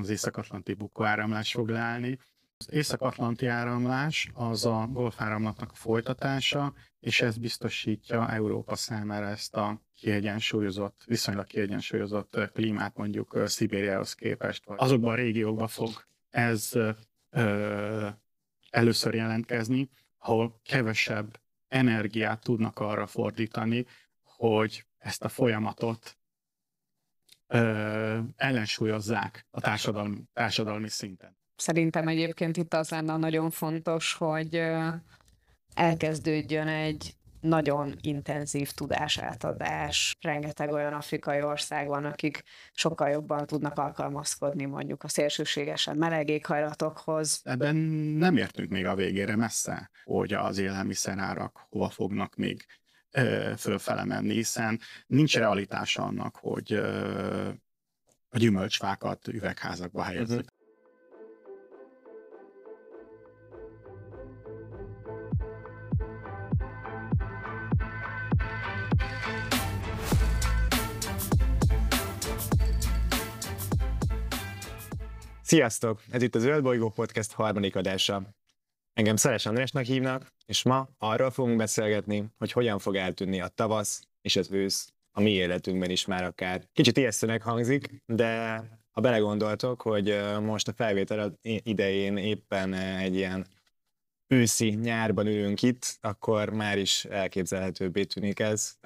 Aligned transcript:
az 0.00 0.08
észak-atlanti 0.10 0.74
bukóáramlás 0.74 1.52
fog 1.52 1.68
leállni. 1.68 2.18
Az 2.58 2.72
észak-atlanti 2.72 3.46
áramlás 3.46 4.30
az 4.34 4.64
a 4.64 4.88
golfáramlatnak 4.92 5.70
a 5.70 5.74
folytatása, 5.74 6.74
és 7.00 7.20
ez 7.20 7.38
biztosítja 7.38 8.30
Európa 8.30 8.76
számára 8.76 9.26
ezt 9.26 9.54
a 9.54 9.82
kiegyensúlyozott, 9.94 11.02
viszonylag 11.06 11.46
kiegyensúlyozott 11.46 12.50
klímát 12.52 12.96
mondjuk 12.96 13.42
Szibériához 13.46 14.14
képest. 14.14 14.62
Azokban 14.66 15.10
a 15.12 15.14
régiókban 15.14 15.68
fog 15.68 15.90
ez 16.30 16.72
ö, 17.30 18.08
először 18.70 19.14
jelentkezni, 19.14 19.88
ahol 20.18 20.60
kevesebb 20.64 21.40
energiát 21.68 22.42
tudnak 22.42 22.78
arra 22.78 23.06
fordítani, 23.06 23.86
hogy 24.22 24.86
ezt 24.98 25.24
a 25.24 25.28
folyamatot 25.28 26.17
ö, 27.48 28.18
ellensúlyozzák 28.36 29.46
a 29.50 29.60
társadalmi, 29.60 30.22
társadalmi 30.32 30.88
szinten. 30.88 31.36
Szerintem 31.56 32.08
egyébként 32.08 32.56
itt 32.56 32.74
az 32.74 32.88
lenne 32.88 33.16
nagyon 33.16 33.50
fontos, 33.50 34.12
hogy 34.12 34.62
elkezdődjön 35.74 36.68
egy 36.68 37.16
nagyon 37.40 37.94
intenzív 38.00 38.70
tudásátadás. 38.70 40.16
Rengeteg 40.20 40.70
olyan 40.72 40.92
afrikai 40.92 41.42
ország 41.42 41.86
van, 41.86 42.04
akik 42.04 42.42
sokkal 42.72 43.08
jobban 43.08 43.46
tudnak 43.46 43.78
alkalmazkodni 43.78 44.64
mondjuk 44.64 45.02
a 45.02 45.08
szélsőségesen 45.08 45.96
meleg 45.96 46.28
éghajlatokhoz. 46.28 47.40
Ebben 47.44 47.76
nem 48.16 48.36
értünk 48.36 48.70
még 48.70 48.86
a 48.86 48.94
végére 48.94 49.36
messze, 49.36 49.90
hogy 50.04 50.32
az 50.32 50.58
élelmiszerárak 50.58 51.66
hova 51.68 51.88
fognak 51.88 52.36
még 52.36 52.66
fölfele 53.56 54.04
menni, 54.04 54.34
hiszen 54.34 54.80
nincs 55.06 55.36
realitása 55.36 56.02
annak, 56.02 56.36
hogy 56.36 56.72
a 58.28 58.38
gyümölcsfákat 58.38 59.28
üvegházakba 59.28 60.02
helyezik. 60.02 60.36
Uh-huh. 60.38 60.56
Sziasztok! 75.48 76.00
Ez 76.10 76.22
itt 76.22 76.34
az 76.34 76.42
Zöld 76.42 76.62
Bolygó 76.62 76.90
Podcast 76.90 77.32
harmadik 77.32 77.76
adása. 77.76 78.37
Engem 78.98 79.16
Szeres 79.16 79.46
Andrásnak 79.46 79.84
hívnak, 79.84 80.32
és 80.46 80.62
ma 80.62 80.88
arról 80.98 81.30
fogunk 81.30 81.56
beszélgetni, 81.56 82.24
hogy 82.38 82.52
hogyan 82.52 82.78
fog 82.78 82.96
eltűnni 82.96 83.40
a 83.40 83.48
tavasz 83.48 84.02
és 84.20 84.36
az 84.36 84.50
ősz 84.52 84.92
a 85.12 85.20
mi 85.20 85.30
életünkben 85.30 85.90
is 85.90 86.06
már 86.06 86.24
akár. 86.24 86.68
Kicsit 86.72 86.96
ijesztőnek 86.96 87.42
hangzik, 87.42 88.02
de 88.06 88.56
ha 88.90 89.00
belegondoltok, 89.00 89.82
hogy 89.82 90.20
most 90.40 90.68
a 90.68 90.72
felvétel 90.72 91.38
idején 91.42 92.16
éppen 92.16 92.72
egy 92.74 93.14
ilyen 93.14 93.46
őszi 94.26 94.68
nyárban 94.68 95.26
ülünk 95.26 95.62
itt, 95.62 95.98
akkor 96.00 96.50
már 96.50 96.78
is 96.78 97.04
elképzelhetőbbé 97.04 98.04
tűnik 98.04 98.40
ez. 98.40 98.76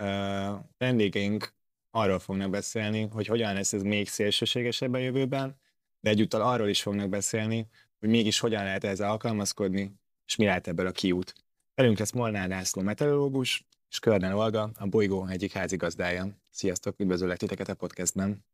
Vendégeink 0.78 1.54
arról 1.90 2.18
fognak 2.18 2.50
beszélni, 2.50 3.08
hogy 3.12 3.26
hogyan 3.26 3.54
lesz 3.54 3.72
ez 3.72 3.82
még 3.82 4.08
szélsőségesebb 4.08 4.92
a 4.92 4.98
jövőben, 4.98 5.60
de 6.00 6.10
egyúttal 6.10 6.42
arról 6.42 6.68
is 6.68 6.82
fognak 6.82 7.08
beszélni, 7.08 7.68
hogy 7.98 8.10
mégis 8.10 8.38
hogyan 8.38 8.64
lehet 8.64 8.84
ezzel 8.84 9.10
alkalmazkodni, 9.10 10.00
és 10.32 10.38
mi 10.38 10.44
lehet 10.44 10.66
ebből 10.66 10.86
a 10.86 10.90
kiút. 10.90 11.34
Velünk 11.74 11.98
lesz 11.98 12.12
Molnár 12.12 12.48
László 12.48 12.82
meteorológus, 12.82 13.66
és 13.90 13.98
Körden 13.98 14.32
Olga, 14.32 14.70
a 14.74 14.86
bolygó 14.86 15.26
egyik 15.26 15.52
házigazdája. 15.52 16.28
Sziasztok, 16.50 17.00
üdvözöllek 17.00 17.36
titeket 17.36 17.68
a 17.68 17.74
podcastben. 17.74 18.44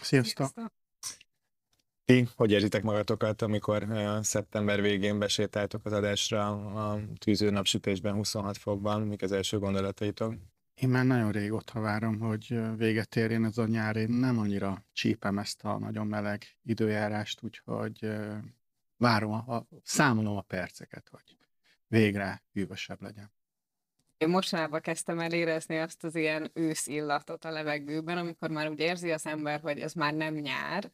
Sziasztok! 0.00 0.46
Sziasztok. 0.46 0.72
Ti 2.04 2.28
hogy 2.36 2.50
érzitek 2.50 2.82
magatokat, 2.82 3.42
amikor 3.42 3.82
uh, 3.82 4.22
szeptember 4.22 4.80
végén 4.80 5.18
besétáltok 5.18 5.84
az 5.84 5.92
adásra 5.92 6.48
a 6.50 7.00
tűző 7.18 7.50
napsütésben 7.50 8.14
26 8.14 8.56
fokban? 8.56 9.02
Mik 9.02 9.22
az 9.22 9.32
első 9.32 9.58
gondolataitok? 9.58 10.34
Én 10.74 10.88
már 10.88 11.04
nagyon 11.04 11.32
régóta 11.32 11.80
várom, 11.80 12.18
hogy 12.18 12.60
véget 12.76 13.16
érjen 13.16 13.44
ez 13.44 13.58
a 13.58 13.66
nyár. 13.66 13.96
Én 13.96 14.08
nem 14.10 14.38
annyira 14.38 14.84
csípem 14.92 15.38
ezt 15.38 15.64
a 15.64 15.78
nagyon 15.78 16.06
meleg 16.06 16.42
időjárást, 16.62 17.42
úgyhogy 17.42 18.08
várom, 18.96 19.32
a, 19.32 19.54
a, 19.54 19.66
számolom 19.82 20.36
a 20.36 20.42
perceket, 20.42 21.08
hogy 21.08 21.36
végre 21.86 22.42
hűvösebb 22.52 23.02
legyen. 23.02 23.32
Én 24.18 24.28
mostanában 24.28 24.80
kezdtem 24.80 25.18
el 25.18 25.32
érezni 25.32 25.78
azt 25.78 26.04
az 26.04 26.14
ilyen 26.14 26.50
ősz 26.54 26.86
illatot 26.86 27.44
a 27.44 27.50
levegőben, 27.50 28.18
amikor 28.18 28.50
már 28.50 28.68
úgy 28.68 28.80
érzi 28.80 29.12
az 29.12 29.26
ember, 29.26 29.60
hogy 29.60 29.80
ez 29.80 29.92
már 29.92 30.14
nem 30.14 30.34
nyár, 30.34 30.92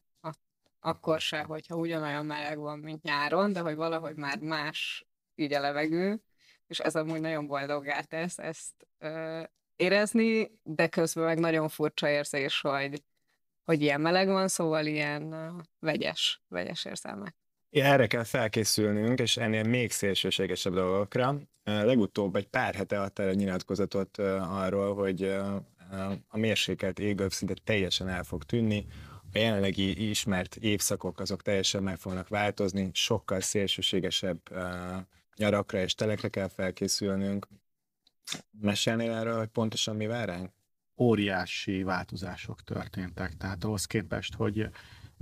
akkor 0.84 1.20
se, 1.20 1.42
hogyha 1.42 1.76
ugyanolyan 1.76 2.26
meleg 2.26 2.58
van, 2.58 2.78
mint 2.78 3.02
nyáron, 3.02 3.52
de 3.52 3.60
hogy 3.60 3.74
valahogy 3.74 4.16
már 4.16 4.38
más 4.38 5.06
így 5.34 5.52
a 5.52 5.60
levegő, 5.60 6.22
és 6.66 6.78
ez 6.78 6.96
amúgy 6.96 7.20
nagyon 7.20 7.46
boldoggá 7.46 8.00
tesz 8.00 8.38
ezt 8.38 8.86
ö, 8.98 9.42
érezni, 9.76 10.50
de 10.62 10.88
közben 10.88 11.24
meg 11.24 11.38
nagyon 11.38 11.68
furcsa 11.68 12.08
érzés, 12.08 12.60
hogy, 12.60 13.02
hogy 13.64 13.82
ilyen 13.82 14.00
meleg 14.00 14.28
van, 14.28 14.48
szóval 14.48 14.86
ilyen 14.86 15.22
uh, 15.22 15.60
vegyes, 15.78 16.42
vegyes 16.48 16.84
érzelmek. 16.84 17.36
Erre 17.72 18.06
kell 18.06 18.24
felkészülnünk, 18.24 19.18
és 19.18 19.36
ennél 19.36 19.62
még 19.62 19.90
szélsőségesebb 19.90 20.74
dolgokra. 20.74 21.38
Legutóbb 21.64 22.36
egy 22.36 22.46
pár 22.46 22.74
hete 22.74 23.00
adtál 23.00 23.28
egy 23.28 23.36
nyilatkozatot 23.36 24.18
arról, 24.18 24.94
hogy 24.94 25.22
a 26.28 26.38
mérsékelt 26.38 26.98
égövszinte 26.98 27.54
teljesen 27.64 28.08
el 28.08 28.24
fog 28.24 28.44
tűnni, 28.44 28.86
a 29.34 29.38
jelenlegi 29.38 30.08
ismert 30.08 30.56
évszakok 30.56 31.20
azok 31.20 31.42
teljesen 31.42 31.82
meg 31.82 31.96
fognak 31.98 32.28
változni, 32.28 32.90
sokkal 32.92 33.40
szélsőségesebb 33.40 34.40
nyarakra 35.36 35.78
és 35.78 35.94
telekre 35.94 36.28
kell 36.28 36.48
felkészülnünk. 36.48 37.48
Mesélnél 38.60 39.12
erről, 39.12 39.38
hogy 39.38 39.48
pontosan 39.48 39.96
mi 39.96 40.06
vár 40.06 40.28
ránk? 40.28 40.50
Óriási 40.96 41.82
változások 41.82 42.62
történtek, 42.62 43.36
tehát 43.36 43.64
ahhoz 43.64 43.84
képest, 43.84 44.34
hogy 44.34 44.68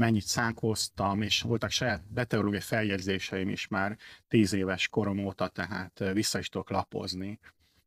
mennyit 0.01 0.25
szánkóztam, 0.25 1.23
és 1.23 1.43
voltak 1.43 1.71
saját 1.71 2.03
meteorológiai 2.15 2.63
feljegyzéseim 2.63 3.49
is 3.49 3.69
már 3.69 3.97
tíz 4.29 4.53
éves 4.53 4.89
korom 4.89 5.19
óta, 5.19 5.49
tehát 5.49 5.99
vissza 6.13 6.39
is 6.39 6.49
tudok 6.49 6.71
lapozni. 6.71 7.39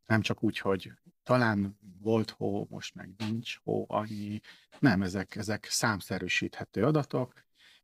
Nem 0.06 0.22
csak 0.22 0.44
úgy, 0.44 0.58
hogy 0.58 0.92
talán 1.24 1.80
volt 2.02 2.30
hó, 2.30 2.68
most 2.70 2.96
meg 2.96 3.10
nincs 3.18 3.58
hó 3.64 3.86
annyi. 3.88 4.40
Nem, 4.80 5.02
ezek, 5.02 5.36
ezek 5.36 5.66
számszerűsíthető 5.70 6.84
adatok, 6.84 7.34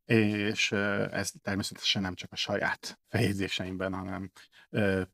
és 0.05 0.71
ez 1.11 1.31
természetesen 1.41 2.01
nem 2.01 2.13
csak 2.13 2.31
a 2.31 2.35
saját 2.35 2.99
feljegyzéseimben, 3.07 3.93
hanem 3.93 4.31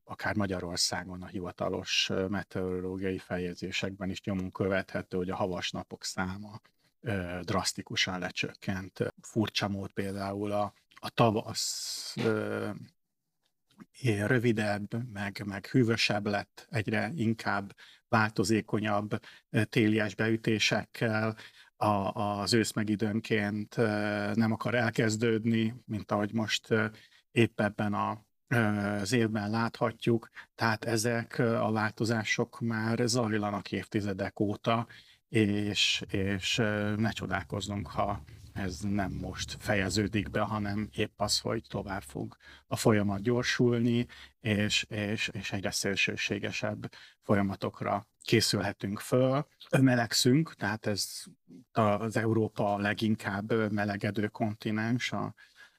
akár 0.04 0.36
Magyarországon 0.36 1.22
a 1.22 1.28
hivatalos 1.28 2.12
meteorológiai 2.30 3.18
feljegyzésekben 3.18 4.10
is 4.10 4.22
nyomon 4.22 4.52
követhető, 4.52 5.18
hogy 5.18 5.30
a 5.30 5.36
havas 5.36 5.72
napok 5.72 6.04
száma 6.04 6.62
drasztikusan 7.42 8.20
lecsökkent. 8.20 9.14
Furcsa 9.22 9.68
mód 9.68 9.92
például 9.92 10.52
a, 10.52 10.74
a 10.96 11.10
tavasz 11.10 12.16
rövidebb, 14.04 15.12
meg, 15.14 15.42
meg 15.46 15.66
hűvösebb 15.66 16.26
lett, 16.26 16.68
egyre 16.70 17.12
inkább 17.16 17.76
változékonyabb 18.08 19.20
télies 19.70 20.16
beütésekkel, 20.16 21.36
a, 21.76 22.12
az 22.22 22.54
ősz 22.54 22.74
meg 22.74 22.90
időnként 22.90 23.76
nem 24.36 24.52
akar 24.52 24.76
elkezdődni, 24.76 25.76
mint 25.86 26.12
ahogy 26.12 26.34
most 26.34 26.68
épp 27.32 27.62
ebben 27.62 27.94
a, 27.94 28.26
az 29.02 29.12
évben 29.12 29.50
láthatjuk, 29.50 30.30
tehát 30.56 30.86
ezek 30.86 31.40
a 31.40 31.72
változások 31.72 32.60
már 32.60 33.02
zajlanak 33.06 33.72
évtizedek 33.72 34.40
óta, 34.40 34.88
és, 35.36 36.04
és 36.08 36.56
ne 36.98 37.10
csodálkozzunk, 37.10 37.88
ha 37.88 38.24
ez 38.54 38.80
nem 38.80 39.12
most 39.12 39.58
fejeződik 39.60 40.30
be, 40.30 40.40
hanem 40.40 40.90
épp 40.96 41.20
az, 41.20 41.40
hogy 41.40 41.64
tovább 41.70 42.02
fog 42.02 42.38
a 42.68 42.76
folyamat 42.76 43.22
gyorsulni, 43.22 44.06
és, 44.40 44.84
és, 44.90 45.30
és 45.34 45.52
egyre 45.52 45.72
szélsőségesebb 45.72 46.90
folyamatokra 47.22 48.08
készülhetünk 48.22 49.00
föl. 49.00 49.48
Melegszünk, 49.80 50.54
tehát 50.54 50.86
ez 50.86 51.24
az 51.72 52.18
Európa 52.18 52.78
leginkább 52.78 53.72
melegedő 53.72 54.28
kontinens 54.28 55.12
a, 55.12 55.34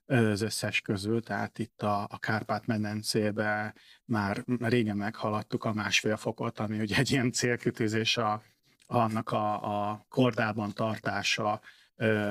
az 0.06 0.40
összes 0.40 0.81
közül, 0.81 1.22
tehát 1.22 1.58
itt 1.58 1.82
a, 1.82 2.06
a 2.10 2.19
Kárpát-medencébe 2.19 3.75
már 4.04 4.44
régen 4.58 4.96
meghaladtuk 4.96 5.64
a 5.64 5.72
másfél 5.72 6.16
fokot, 6.16 6.58
ami 6.58 6.78
ugye 6.78 6.96
egy 6.96 7.10
ilyen 7.10 7.32
célkütőzés 7.32 8.16
a, 8.16 8.42
annak 8.86 9.30
a, 9.30 9.90
a 9.90 10.06
kordában 10.08 10.72
tartása 10.72 11.60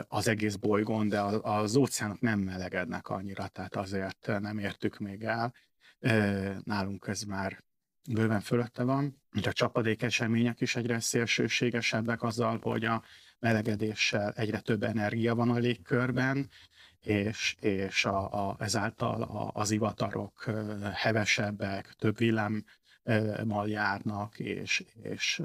az 0.08 0.28
egész 0.28 0.56
bolygón, 0.56 1.08
de 1.08 1.22
az 1.42 1.76
óceánok 1.76 2.20
nem 2.20 2.40
melegednek 2.40 3.08
annyira, 3.08 3.48
tehát 3.48 3.76
azért 3.76 4.32
nem 4.40 4.58
értük 4.58 4.98
még 4.98 5.24
el. 5.24 5.54
Nálunk 6.64 7.08
ez 7.08 7.22
már 7.22 7.64
bőven 8.10 8.42
fölötte 8.42 8.84
van. 8.84 9.22
A 9.44 9.52
csapadék 9.52 10.02
események 10.02 10.62
is 10.62 10.76
egyre 10.76 11.00
szélsőségesebbek 11.00 12.24
azzal, 12.24 12.60
hogy 12.62 12.86
a 12.86 13.04
melegedéssel 13.40 14.32
egyre 14.32 14.60
több 14.60 14.84
energia 14.84 15.36
van 15.36 15.50
a 15.50 15.58
légkörben, 15.58 16.50
és, 17.00 17.56
és 17.60 18.06
a, 18.06 18.50
a, 18.50 18.56
ezáltal 18.60 19.22
a, 19.22 19.52
az 19.54 19.72
ivatarok 19.72 20.44
hevesebbek, 20.94 21.94
több 21.98 22.18
villámmal 22.18 23.70
járnak, 23.70 24.40
és, 24.40 24.86
és 25.02 25.42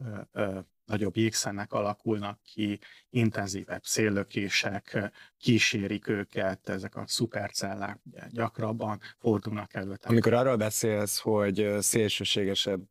nagyobb 0.90 1.16
jégszenek 1.16 1.72
alakulnak 1.72 2.38
ki, 2.42 2.78
intenzívebb 3.10 3.84
széllökések 3.84 5.12
kísérik 5.38 6.08
őket, 6.08 6.68
ezek 6.68 6.96
a 6.96 7.04
szupercellák 7.06 7.98
ugye, 8.04 8.26
gyakrabban 8.30 9.00
fordulnak 9.18 9.74
elő. 9.74 9.98
Amikor 10.02 10.32
arról 10.32 10.56
beszélsz, 10.56 11.18
hogy 11.18 11.76
szélsőségesebb 11.80 12.88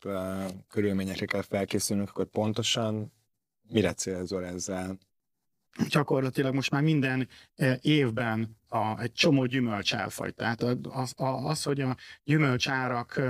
körülményekre 0.70 1.26
kell 1.26 1.42
felkészülnünk, 1.42 2.10
akkor 2.10 2.26
pontosan 2.26 3.14
mire 3.62 3.94
célzol 3.94 4.46
ezzel? 4.46 4.98
gyakorlatilag 5.88 6.54
most 6.54 6.72
már 6.72 6.82
minden 6.82 7.28
évben 7.82 8.58
a, 8.68 9.02
egy 9.02 9.12
csomó 9.12 9.46
gyümölcsálfaj. 9.46 10.32
Tehát 10.32 10.64
az, 10.90 11.14
az, 11.18 11.64
hogy 11.64 11.82
a 11.82 11.96
gyümölcsárak 12.24 13.22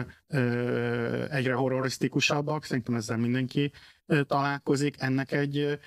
egyre 1.30 1.54
horrorisztikusabbak, 1.54 2.64
szerintem 2.64 2.96
ezzel 2.96 3.18
mindenki 3.18 3.72
találkozik, 4.28 4.96
ennek 5.00 5.32
egy 5.32 5.80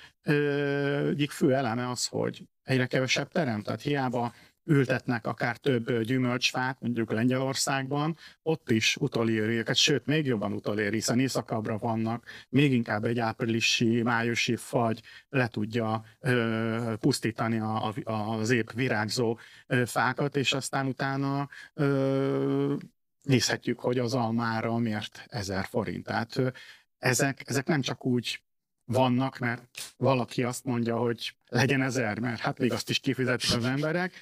egyik 1.09 1.31
fő 1.31 1.53
eleme 1.53 1.89
az, 1.89 2.07
hogy 2.07 2.43
egyre 2.63 2.85
kevesebb 2.85 3.31
terem, 3.31 3.61
tehát 3.61 3.81
hiába 3.81 4.33
ültetnek 4.65 5.27
akár 5.27 5.57
több 5.57 6.01
gyümölcsfát, 6.01 6.77
mondjuk 6.79 7.11
Lengyelországban, 7.11 8.17
ott 8.41 8.69
is 8.69 8.95
utoléri 8.95 9.53
őket, 9.53 9.75
sőt, 9.75 10.05
még 10.05 10.25
jobban 10.25 10.53
utoléri, 10.53 10.95
hiszen 10.95 11.19
északabbra 11.19 11.77
vannak, 11.77 12.25
még 12.49 12.73
inkább 12.73 13.03
egy 13.03 13.19
áprilisi, 13.19 14.01
májusi 14.01 14.55
fagy 14.55 15.01
le 15.29 15.47
tudja 15.47 16.03
ö, 16.19 16.93
pusztítani 16.99 17.59
a, 17.59 17.93
a, 18.03 18.11
az 18.11 18.49
épp 18.49 18.71
virágzó 18.71 19.39
ö, 19.67 19.85
fákat, 19.85 20.35
és 20.35 20.53
aztán 20.53 20.87
utána 20.87 21.49
ö, 21.73 22.75
nézhetjük, 23.23 23.79
hogy 23.79 23.99
az 23.99 24.13
almára 24.13 24.77
miért 24.77 25.25
ezer 25.29 25.65
forint. 25.65 26.05
Tehát 26.05 26.53
ezek, 27.03 27.43
ezek 27.45 27.67
nem 27.67 27.81
csak 27.81 28.05
úgy 28.05 28.41
vannak, 28.85 29.37
mert 29.37 29.93
valaki 29.97 30.43
azt 30.43 30.63
mondja, 30.63 30.97
hogy 30.97 31.35
legyen 31.47 31.81
ezer, 31.81 32.19
mert 32.19 32.39
hát 32.39 32.59
még 32.59 32.71
azt 32.71 32.89
is 32.89 32.99
kifizetik 32.99 33.55
az 33.55 33.65
emberek, 33.65 34.13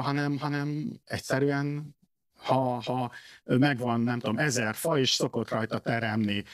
hanem, 0.00 0.38
hanem 0.38 0.92
egyszerűen 1.04 1.96
ha, 2.38 2.82
ha 2.84 3.12
megvan, 3.44 4.00
nem 4.00 4.18
tudom, 4.18 4.38
ezer 4.38 4.74
fa, 4.74 4.98
és 4.98 5.10
szokott 5.10 5.48
rajta 5.48 5.78
teremni 5.78 6.44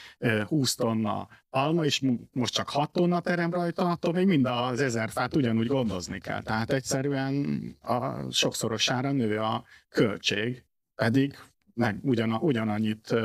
20 0.47 0.75
tonna 0.75 1.27
alma, 1.49 1.85
és 1.85 2.01
most 2.31 2.53
csak 2.53 2.69
6 2.69 2.91
tonna 2.91 3.19
terem 3.19 3.51
rajta, 3.51 3.89
attól 3.89 4.13
még 4.13 4.27
mind 4.27 4.45
az 4.45 4.81
ezer 4.81 5.09
fát 5.09 5.35
ugyanúgy 5.35 5.67
gondozni 5.67 6.19
kell. 6.19 6.41
Tehát 6.41 6.71
egyszerűen 6.71 7.59
a 7.81 8.31
sokszorosára 8.31 9.11
nő 9.11 9.39
a 9.39 9.63
költség, 9.89 10.63
pedig 10.95 11.37
meg 11.75 11.99
ugyan, 12.01 12.33
ugyanannyit 12.33 13.15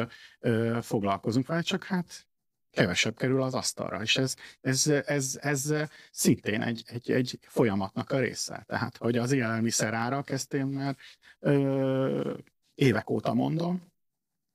ö, 0.40 0.78
foglalkozunk 0.82 1.46
vele, 1.46 1.60
csak 1.60 1.84
hát 1.84 2.26
kevesebb 2.70 3.16
kerül 3.16 3.42
az 3.42 3.54
asztalra, 3.54 4.02
és 4.02 4.16
ez, 4.16 4.34
ez, 4.60 4.86
ez, 4.86 5.38
ez 5.40 5.74
szintén 6.10 6.62
egy, 6.62 6.82
egy, 6.86 7.10
egy 7.10 7.38
folyamatnak 7.42 8.10
a 8.10 8.18
része. 8.18 8.64
Tehát, 8.66 8.96
hogy 8.96 9.16
az 9.16 9.32
élelmiszer 9.32 9.94
árak, 9.94 10.30
ezt 10.30 10.54
én 10.54 10.66
már 10.66 10.96
ö, 11.38 12.34
évek 12.74 13.10
óta 13.10 13.34
mondom, 13.34 13.92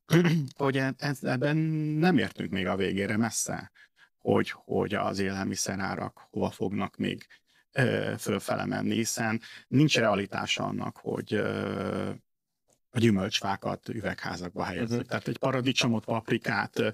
hogy 0.57 0.77
e, 0.77 0.94
ez, 0.98 1.24
ebben 1.24 1.57
nem 1.98 2.18
értünk 2.18 2.51
még 2.51 2.68
a 2.68 2.75
végére 2.75 3.18
messze, 3.18 3.71
hogy, 4.18 4.50
hogy 4.50 4.94
az 4.94 5.19
élelmiszer 5.19 5.80
árak 5.80 6.27
hova 6.30 6.50
fognak 6.50 6.98
még 6.98 7.27
fölfele 8.18 8.65
menni, 8.65 8.95
hiszen 8.95 9.41
nincs 9.68 9.98
realitása 9.98 10.63
annak, 10.63 10.98
hogy 10.98 11.41
a 12.95 13.00
gyümölcsfákat 13.00 13.89
üvegházakba 13.89 14.63
helyezzük. 14.63 14.92
Uh-huh. 14.92 15.07
Tehát 15.07 15.27
egy 15.27 15.38
paradicsomot, 15.38 16.06
paprikát, 16.06 16.94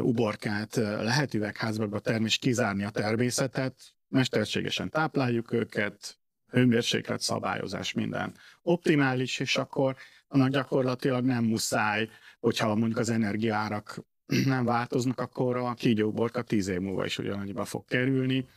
uborkát 0.00 0.76
lehet 0.76 1.34
üvegházakba 1.34 1.98
termni, 1.98 2.24
és 2.24 2.38
kizárni 2.38 2.84
a 2.84 2.90
természetet, 2.90 3.74
mesterségesen 4.08 4.90
tápláljuk 4.90 5.52
őket, 5.52 6.18
hőmérséklet, 6.50 7.20
szabályozás, 7.20 7.92
minden 7.92 8.34
optimális, 8.62 9.38
és 9.38 9.56
akkor 9.56 9.96
annak 10.28 10.48
gyakorlatilag 10.48 11.24
nem 11.24 11.44
muszáj, 11.44 12.08
hogyha 12.40 12.74
mondjuk 12.74 12.98
az 12.98 13.10
energiárak 13.10 14.04
nem 14.44 14.64
változnak, 14.64 15.20
akkor 15.20 15.56
a 15.56 15.74
kígyóborka 15.74 16.42
tíz 16.42 16.68
év 16.68 16.80
múlva 16.80 17.04
is 17.04 17.18
ugyanannyiba 17.18 17.64
fog 17.64 17.84
kerülni, 17.84 18.48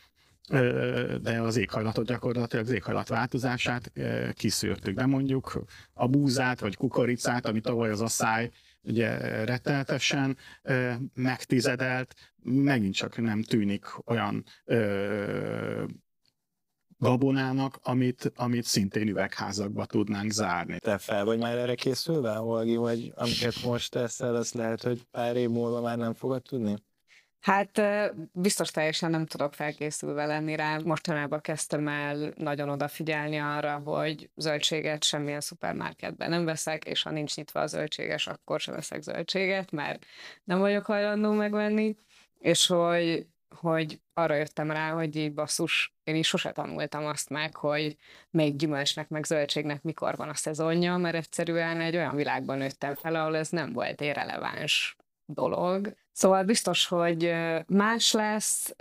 de 1.22 1.40
az 1.40 1.56
éghajlatot 1.56 2.06
gyakorlatilag 2.06 2.64
az 2.64 2.70
éghajlat 2.70 3.08
változását 3.08 3.92
kiszűrtük. 4.32 4.96
De 4.96 5.06
mondjuk 5.06 5.64
a 5.92 6.08
búzát 6.08 6.60
vagy 6.60 6.76
kukoricát, 6.76 7.46
ami 7.46 7.60
tavaly 7.60 7.90
az 7.90 8.00
asszály 8.00 8.50
ugye 8.82 9.44
rettenetesen 9.44 10.36
megtizedelt, 11.14 12.14
megint 12.42 12.94
csak 12.94 13.16
nem 13.16 13.42
tűnik 13.42 13.84
olyan 14.04 14.44
gabonának, 16.98 17.78
amit, 17.82 18.32
amit 18.36 18.64
szintén 18.64 19.08
üvegházakba 19.08 19.86
tudnánk 19.86 20.30
zárni. 20.30 20.78
Te 20.78 20.98
fel 20.98 21.24
vagy 21.24 21.38
már 21.38 21.56
erre 21.56 21.74
készülve, 21.74 22.40
Olgi, 22.40 22.76
vagy 22.76 23.12
amiket 23.14 23.62
most 23.64 23.90
teszel, 23.90 24.34
azt 24.34 24.54
lehet, 24.54 24.82
hogy 24.82 25.02
pár 25.10 25.36
év 25.36 25.48
múlva 25.50 25.80
már 25.80 25.98
nem 25.98 26.14
fogod 26.14 26.42
tudni? 26.42 26.76
Hát 27.44 27.82
biztos 28.32 28.70
teljesen 28.70 29.10
nem 29.10 29.26
tudok 29.26 29.54
felkészülve 29.54 30.26
lenni 30.26 30.56
rá. 30.56 30.78
Mostanában 30.84 31.40
kezdtem 31.40 31.88
el 31.88 32.32
nagyon 32.36 32.68
odafigyelni 32.68 33.38
arra, 33.38 33.78
hogy 33.78 34.30
zöldséget 34.36 35.04
semmilyen 35.04 35.40
szupermarketben 35.40 36.30
nem 36.30 36.44
veszek, 36.44 36.84
és 36.84 37.02
ha 37.02 37.10
nincs 37.10 37.36
nyitva 37.36 37.60
a 37.60 37.66
zöldséges, 37.66 38.26
akkor 38.26 38.60
sem 38.60 38.74
veszek 38.74 39.02
zöldséget, 39.02 39.70
mert 39.70 40.04
nem 40.44 40.58
vagyok 40.58 40.86
hajlandó 40.86 41.32
megvenni, 41.32 41.96
és 42.38 42.66
hogy, 42.66 43.26
hogy 43.56 44.00
arra 44.14 44.34
jöttem 44.34 44.70
rá, 44.70 44.90
hogy 44.90 45.16
így 45.16 45.34
basszus, 45.34 45.94
én 46.04 46.14
is 46.14 46.28
sose 46.28 46.52
tanultam 46.52 47.06
azt 47.06 47.28
meg, 47.28 47.56
hogy 47.56 47.96
még 48.30 48.56
gyümölcsnek, 48.56 49.08
meg 49.08 49.24
zöldségnek 49.24 49.82
mikor 49.82 50.16
van 50.16 50.28
a 50.28 50.34
szezonja, 50.34 50.96
mert 50.96 51.14
egyszerűen 51.14 51.80
egy 51.80 51.96
olyan 51.96 52.16
világban 52.16 52.58
nőttem 52.58 52.94
fel, 52.94 53.14
ahol 53.14 53.36
ez 53.36 53.48
nem 53.48 53.72
volt 53.72 54.00
irreleváns 54.00 54.96
dolog. 55.26 55.94
Szóval 56.14 56.44
biztos, 56.44 56.86
hogy 56.86 57.34
más 57.66 58.12
lesz. 58.12 58.74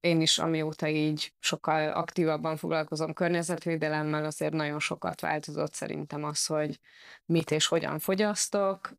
Én 0.00 0.20
is, 0.20 0.38
amióta 0.38 0.88
így 0.88 1.32
sokkal 1.38 1.92
aktívabban 1.92 2.56
foglalkozom 2.56 3.12
környezetvédelemmel, 3.12 4.24
azért 4.24 4.52
nagyon 4.52 4.78
sokat 4.78 5.20
változott 5.20 5.74
szerintem 5.74 6.24
az, 6.24 6.46
hogy 6.46 6.80
mit 7.24 7.50
és 7.50 7.66
hogyan 7.66 7.98
fogyasztok. 7.98 8.92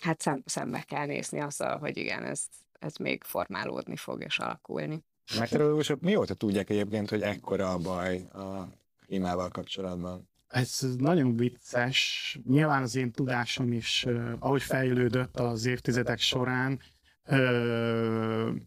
Hát 0.00 0.20
szem, 0.20 0.42
szembe 0.44 0.80
kell 0.80 1.06
nézni 1.06 1.40
azzal, 1.40 1.78
hogy 1.78 1.96
igen, 1.96 2.24
ez, 2.24 2.42
ez 2.78 2.96
még 2.96 3.24
formálódni 3.24 3.96
fog 3.96 4.22
és 4.22 4.38
alakulni. 4.38 5.04
Meteorológusok 5.38 6.00
mióta 6.00 6.34
tudják 6.34 6.70
egyébként, 6.70 7.10
hogy 7.10 7.22
ekkora 7.22 7.70
a 7.72 7.78
baj 7.78 8.26
a 8.32 8.68
klímával 9.06 9.48
kapcsolatban? 9.48 10.28
Ez 10.48 10.80
nagyon 10.98 11.36
vicces. 11.36 12.38
Nyilván 12.48 12.82
az 12.82 12.96
én 12.96 13.10
tudásom 13.10 13.72
is, 13.72 14.06
ahogy 14.38 14.62
fejlődött 14.62 15.36
az 15.36 15.66
évtizedek 15.66 16.18
során, 16.18 16.80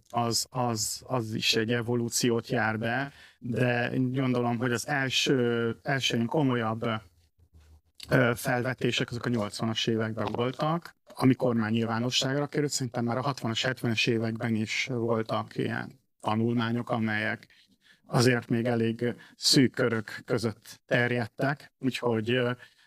az, 0.10 0.48
az, 0.50 1.04
az 1.06 1.34
is 1.34 1.56
egy 1.56 1.72
evolúciót 1.72 2.48
jár 2.48 2.80
be, 2.80 3.12
de 3.40 3.92
gondolom, 3.96 4.58
hogy 4.58 4.72
az 4.72 4.88
első, 4.88 5.76
első 5.82 6.26
komolyabb 6.26 6.86
felvetések 8.36 9.10
azok 9.10 9.26
a 9.26 9.30
80-as 9.30 9.88
években 9.88 10.32
voltak, 10.32 10.96
amikor 11.16 11.56
már 11.56 11.72
nyilvánosságra 11.72 12.48
került, 12.48 12.72
szerintem 12.72 13.06
már 13.06 13.18
a 13.18 13.34
60-as, 13.34 13.76
70-es 13.82 14.08
években 14.08 14.56
is 14.56 14.86
voltak 14.92 15.56
ilyen 15.56 16.00
tanulmányok, 16.20 16.90
amelyek 16.90 17.48
azért 18.12 18.50
még 18.50 18.66
elég 18.66 19.16
szűk 19.36 19.72
körök 19.72 20.22
között 20.26 20.82
terjedtek, 20.86 21.72
úgyhogy 21.80 22.40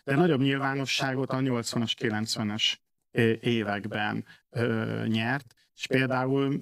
de 0.03 0.15
nagyobb 0.15 0.41
nyilvánosságot 0.41 1.29
a 1.29 1.37
80-as, 1.37 1.91
90-es 1.99 2.73
években 3.41 4.25
nyert, 5.05 5.55
és 5.75 5.87
például 5.87 6.61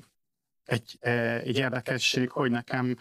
egy, 0.64 0.98
egy 1.44 1.58
érdekesség, 1.58 2.30
hogy 2.30 2.52
nekem 2.52 2.98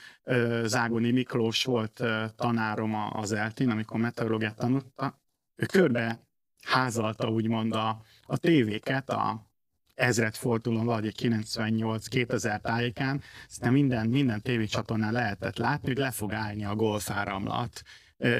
Zágoni 0.64 1.10
Miklós 1.10 1.64
volt 1.64 2.02
tanárom 2.36 2.94
az 2.94 3.32
eltén, 3.32 3.70
amikor 3.70 4.00
meteorológiát 4.00 4.56
tanulta, 4.56 5.20
ő 5.54 5.66
körbe 5.66 6.20
házalta 6.62 7.28
úgymond 7.28 7.72
a, 7.72 8.02
a 8.22 8.36
tévéket, 8.36 9.10
a 9.10 9.51
ezredfordulón, 9.94 10.84
vagy 10.84 11.14
98-2000 11.18 12.60
tájékán, 12.60 13.22
aztán 13.48 13.72
minden, 13.72 14.06
minden 14.06 14.42
tévécsatornán 14.42 15.12
lehetett 15.12 15.56
látni, 15.56 15.88
hogy 15.88 15.98
le 15.98 16.10
fog 16.10 16.32
állni 16.32 16.64
a 16.64 16.74
golfáramlat 16.74 17.82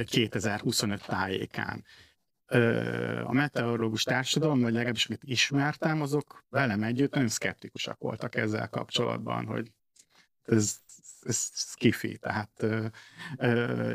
2025 0.04 1.06
tájékán. 1.06 1.84
a 3.24 3.32
meteorológus 3.32 4.02
társadalom, 4.02 4.60
vagy 4.60 4.72
legalábbis 4.72 5.06
amit 5.06 5.22
ismertem, 5.24 6.02
azok 6.02 6.44
velem 6.50 6.82
együtt 6.82 7.14
nagyon 7.14 7.28
szkeptikusak 7.28 7.98
voltak 7.98 8.36
ezzel 8.36 8.68
kapcsolatban, 8.68 9.46
hogy 9.46 9.72
ez, 10.42 10.76
ez 11.26 11.50
kifi, 11.74 12.18
tehát 12.18 12.66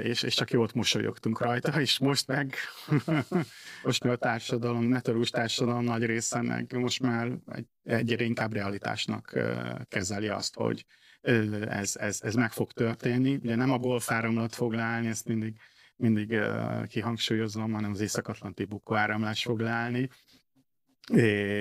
és, 0.03 0.23
és 0.23 0.35
csak 0.35 0.51
jót 0.51 0.73
mosolyogtunk 0.73 1.41
rajta, 1.41 1.81
és 1.81 1.99
most 1.99 2.27
meg 2.27 2.55
most 3.83 4.03
meg 4.03 4.13
a 4.13 4.17
társadalom, 4.17 4.83
meteorológus 4.83 5.29
társadalom 5.29 5.83
nagy 5.83 6.05
része 6.05 6.41
meg 6.41 6.73
most 6.77 6.99
már 7.01 7.31
egy, 7.51 7.67
egyre 7.83 8.23
inkább 8.23 8.53
realitásnak 8.53 9.39
kezeli 9.89 10.27
azt, 10.27 10.55
hogy 10.55 10.85
ez, 11.67 11.95
ez, 11.95 12.19
ez 12.21 12.35
meg 12.35 12.51
fog 12.51 12.71
történni. 12.71 13.35
Ugye 13.35 13.55
nem 13.55 13.71
a 13.71 13.77
golfáramlat 13.77 14.55
fog 14.55 14.73
leállni, 14.73 15.07
ezt 15.07 15.27
mindig 15.27 15.59
mindig 15.99 16.31
uh, 16.31 16.85
kihangsúlyozom, 16.87 17.71
hanem 17.71 17.91
az 17.91 17.99
észak-atlanti 17.99 18.65
bukóáramlás 18.65 19.43
fog 19.43 19.59
leállni, 19.59 20.09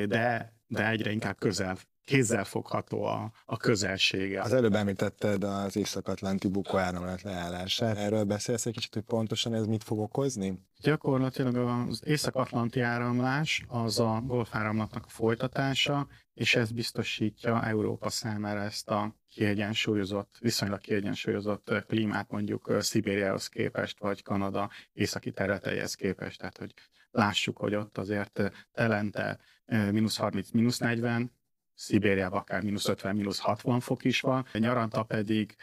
de, 0.07 0.55
de 0.67 0.89
egyre 0.89 1.11
inkább 1.11 1.39
közel 1.39 1.77
kézzelfogható 2.07 3.05
a, 3.05 3.33
a 3.45 3.57
közelsége. 3.57 4.43
Az 4.43 4.53
előbb 4.53 4.75
említetted 4.75 5.45
az 5.45 5.77
észak-atlanti 5.77 6.49
bukóáramlat 6.49 7.23
leállását. 7.23 7.97
Erről 7.97 8.25
beszélsz 8.25 8.67
egy 8.67 8.73
kicsit, 8.73 8.95
hogy 8.95 9.03
pontosan 9.03 9.55
ez 9.55 9.67
mit 9.67 9.85
fog 9.85 9.99
okozni? 9.99 10.59
Gyakorlatilag 10.81 11.57
az 11.57 12.03
észak-atlanti 12.05 12.81
áramlás 12.81 13.65
az 13.69 13.99
a 13.99 14.23
golfáramlatnak 14.27 15.05
a 15.05 15.09
folytatása, 15.09 16.07
és 16.35 16.55
ez 16.55 16.71
biztosítja 16.71 17.65
Európa 17.65 18.11
számára 18.11 18.61
ezt 18.61 18.89
a 18.89 19.17
kiegyensúlyozott, 19.29 20.37
viszonylag 20.41 20.81
kiegyensúlyozott 20.81 21.73
klímát 21.87 22.31
mondjuk 22.31 22.77
Szibériához 22.81 23.49
képest, 23.49 23.99
vagy 23.99 24.23
Kanada 24.23 24.71
északi 24.93 25.33
területeihez 25.33 25.95
képest. 25.95 26.39
Tehát, 26.39 26.59
hogy 26.59 26.75
lássuk, 27.11 27.59
hogy 27.59 27.75
ott 27.75 27.99
azért 27.99 28.41
telente 28.73 29.39
mínusz 29.67 30.17
30, 30.17 30.51
mínusz 30.51 30.79
40, 30.79 31.33
Szibériában 31.77 32.39
akár 32.39 32.63
mínusz 32.63 32.89
50, 32.89 33.17
mínusz 33.17 33.39
60 33.39 33.81
fok 33.81 34.05
is 34.05 34.21
van, 34.21 34.47
nyaranta 34.53 35.03
pedig 35.03 35.57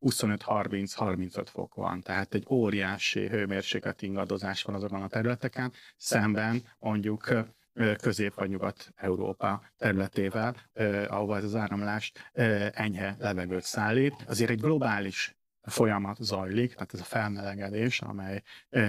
25-30-35 0.00 1.46
fok 1.50 1.74
van, 1.74 2.00
tehát 2.00 2.34
egy 2.34 2.46
óriási 2.48 3.28
hőmérséklet 3.28 4.02
ingadozás 4.02 4.62
van 4.62 4.74
azokon 4.74 5.02
a 5.02 5.08
területeken, 5.08 5.72
szemben 5.96 6.62
mondjuk 6.78 7.28
közép- 8.00 8.34
vagy 8.34 8.48
nyugat-európa 8.48 9.62
területével, 9.76 10.56
ahova 11.08 11.36
ez 11.36 11.44
az 11.44 11.54
áramlás 11.54 12.12
enyhe 12.72 13.16
levegőt 13.18 13.62
szállít. 13.62 14.24
Azért 14.26 14.50
egy 14.50 14.60
globális 14.60 15.36
folyamat 15.62 16.16
zajlik, 16.20 16.72
tehát 16.72 16.94
ez 16.94 17.00
a 17.00 17.04
felmelegedés, 17.04 18.00
amely 18.00 18.42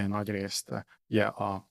nagy 0.06 0.30
részt 0.30 0.86
ugye 1.08 1.24
a 1.24 1.68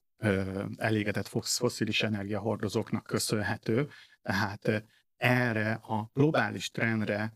elégetett 0.78 1.28
foszilis 1.28 2.04
energiahordozóknak 2.04 3.04
köszönhető, 3.04 3.90
tehát 4.28 4.86
erre 5.18 5.72
a 5.72 6.10
globális 6.14 6.70
trendre 6.70 7.34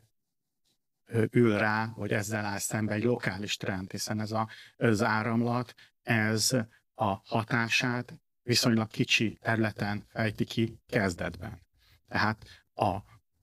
ül 1.31 1.57
rá, 1.57 1.85
hogy 1.85 2.11
ezzel 2.11 2.45
áll 2.45 2.57
szembe 2.57 2.93
egy 2.93 3.03
lokális 3.03 3.57
trend, 3.57 3.91
hiszen 3.91 4.19
ez 4.19 4.31
a, 4.31 4.49
az 4.77 5.01
áramlat, 5.01 5.73
ez 6.01 6.51
a 6.93 7.13
hatását 7.25 8.19
viszonylag 8.43 8.87
kicsi 8.87 9.37
területen 9.41 10.05
fejti 10.07 10.43
ki 10.43 10.79
kezdetben. 10.87 11.61
Tehát 12.07 12.45
a, 12.73 12.97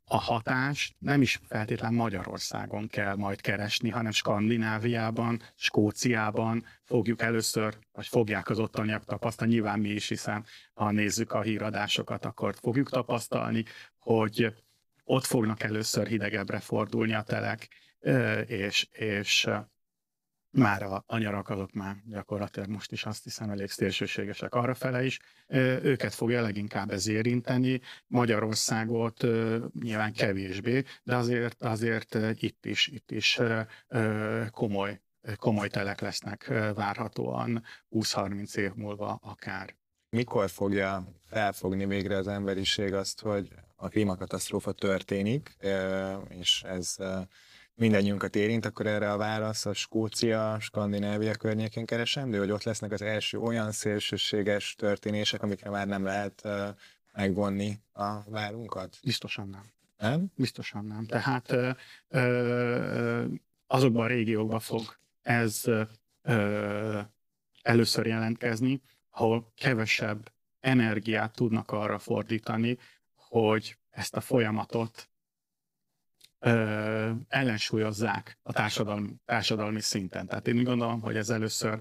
a 0.09 0.17
hatást 0.17 0.95
nem 0.99 1.23
is 1.23 1.41
feltétlen 1.49 1.95
Magyarországon 1.95 2.87
kell 2.87 3.15
majd 3.15 3.41
keresni, 3.41 3.89
hanem 3.89 4.13
Skandináviában, 4.13 5.43
Skóciában 5.55 6.65
fogjuk 6.85 7.23
először, 7.23 7.79
vagy 7.93 8.07
fogják 8.07 8.49
az 8.49 8.59
ottaniak 8.59 9.05
tapasztalni, 9.05 9.53
nyilván 9.53 9.79
mi 9.79 9.89
is, 9.89 10.09
hiszen 10.09 10.45
ha 10.75 10.91
nézzük 10.91 11.33
a 11.33 11.43
híradásokat, 11.43 12.25
akkor 12.25 12.55
fogjuk 12.61 12.91
tapasztalni, 12.91 13.65
hogy 13.99 14.55
ott 15.05 15.25
fognak 15.25 15.63
először 15.63 16.07
hidegebbre 16.07 16.59
fordulni 16.59 17.15
a 17.15 17.23
telek, 17.23 17.69
és, 18.47 18.89
és 18.93 19.49
már 20.51 20.83
a, 20.83 21.05
a 21.07 21.19
nyarak 21.19 21.49
azok 21.49 21.73
már 21.73 21.97
gyakorlatilag 22.05 22.69
most 22.69 22.93
is 22.93 23.05
azt 23.05 23.25
hiszem 23.25 23.51
elég 23.51 23.71
szélsőségesek 23.71 24.55
arrafele 24.55 25.05
is. 25.05 25.19
Őket 25.83 26.15
fogja 26.15 26.43
leginkább 26.43 26.91
ez 26.91 27.09
érinteni, 27.09 27.81
Magyarországot 28.07 29.23
nyilván 29.81 30.13
kevésbé, 30.13 30.85
de 31.03 31.17
azért, 31.17 31.63
azért 31.63 32.17
itt 32.43 32.67
is, 32.67 32.87
itt 32.87 33.11
is 33.11 33.41
komoly, 34.51 35.01
komoly 35.37 35.69
telek 35.69 36.01
lesznek 36.01 36.47
várhatóan 36.75 37.63
20-30 37.91 38.57
év 38.57 38.73
múlva 38.75 39.21
akár. 39.23 39.77
Mikor 40.11 40.51
fogja 40.51 41.13
felfogni 41.25 41.87
végre 41.87 42.17
az 42.17 42.29
emberiség 42.29 42.95
azt, 42.95 43.21
hogy 43.21 43.53
a 43.77 43.89
klímakatasztrófa 43.89 44.73
történik, 44.73 45.57
és 46.29 46.63
ez 46.63 46.97
mindannyiunkat 47.79 48.37
érint, 48.37 48.65
akkor 48.65 48.87
erre 48.87 49.13
a 49.13 49.17
válasz 49.17 49.67
a 49.67 49.75
Skócia, 49.75 50.57
Skandinávia 50.61 51.35
környékén 51.35 51.87
keresendő, 51.87 52.39
hogy 52.39 52.51
ott 52.51 52.63
lesznek 52.63 52.93
az 52.93 53.03
első 53.03 53.39
olyan 53.39 53.73
szélsőséges 53.73 54.75
történések, 54.75 55.43
amikre 55.43 55.71
már 55.71 55.87
nem 55.87 56.05
lehet 56.05 56.41
uh, 56.45 56.69
megvonni 57.13 57.81
a 57.93 58.31
várunkat? 58.31 58.99
Biztosan 59.03 59.49
nem. 59.49 59.65
Nem? 59.99 60.27
Biztosan 60.35 60.85
nem. 60.85 61.07
Tehát 61.07 61.53
ö, 61.53 61.71
ö, 62.09 63.25
azokban 63.67 64.05
a 64.05 64.09
régiókban 64.09 64.61
fog 64.61 64.83
ez 65.23 65.63
ö, 66.23 67.01
először 67.63 68.07
jelentkezni, 68.07 68.83
ahol 69.11 69.53
kevesebb 69.57 70.33
energiát 70.61 71.35
tudnak 71.35 71.71
arra 71.71 71.99
fordítani, 71.99 72.79
hogy 73.15 73.77
ezt 73.91 74.17
a 74.17 74.21
folyamatot 74.21 75.09
ö, 76.39 77.11
ellensúlyozzák 77.29 78.39
a 78.43 78.53
társadalmi, 78.53 79.15
társadalmi 79.25 79.81
szinten. 79.81 80.27
Tehát 80.27 80.49
én 80.49 80.65
gondolom, 80.65 81.01
hogy 81.01 81.17
ez 81.17 81.31
először 81.31 81.81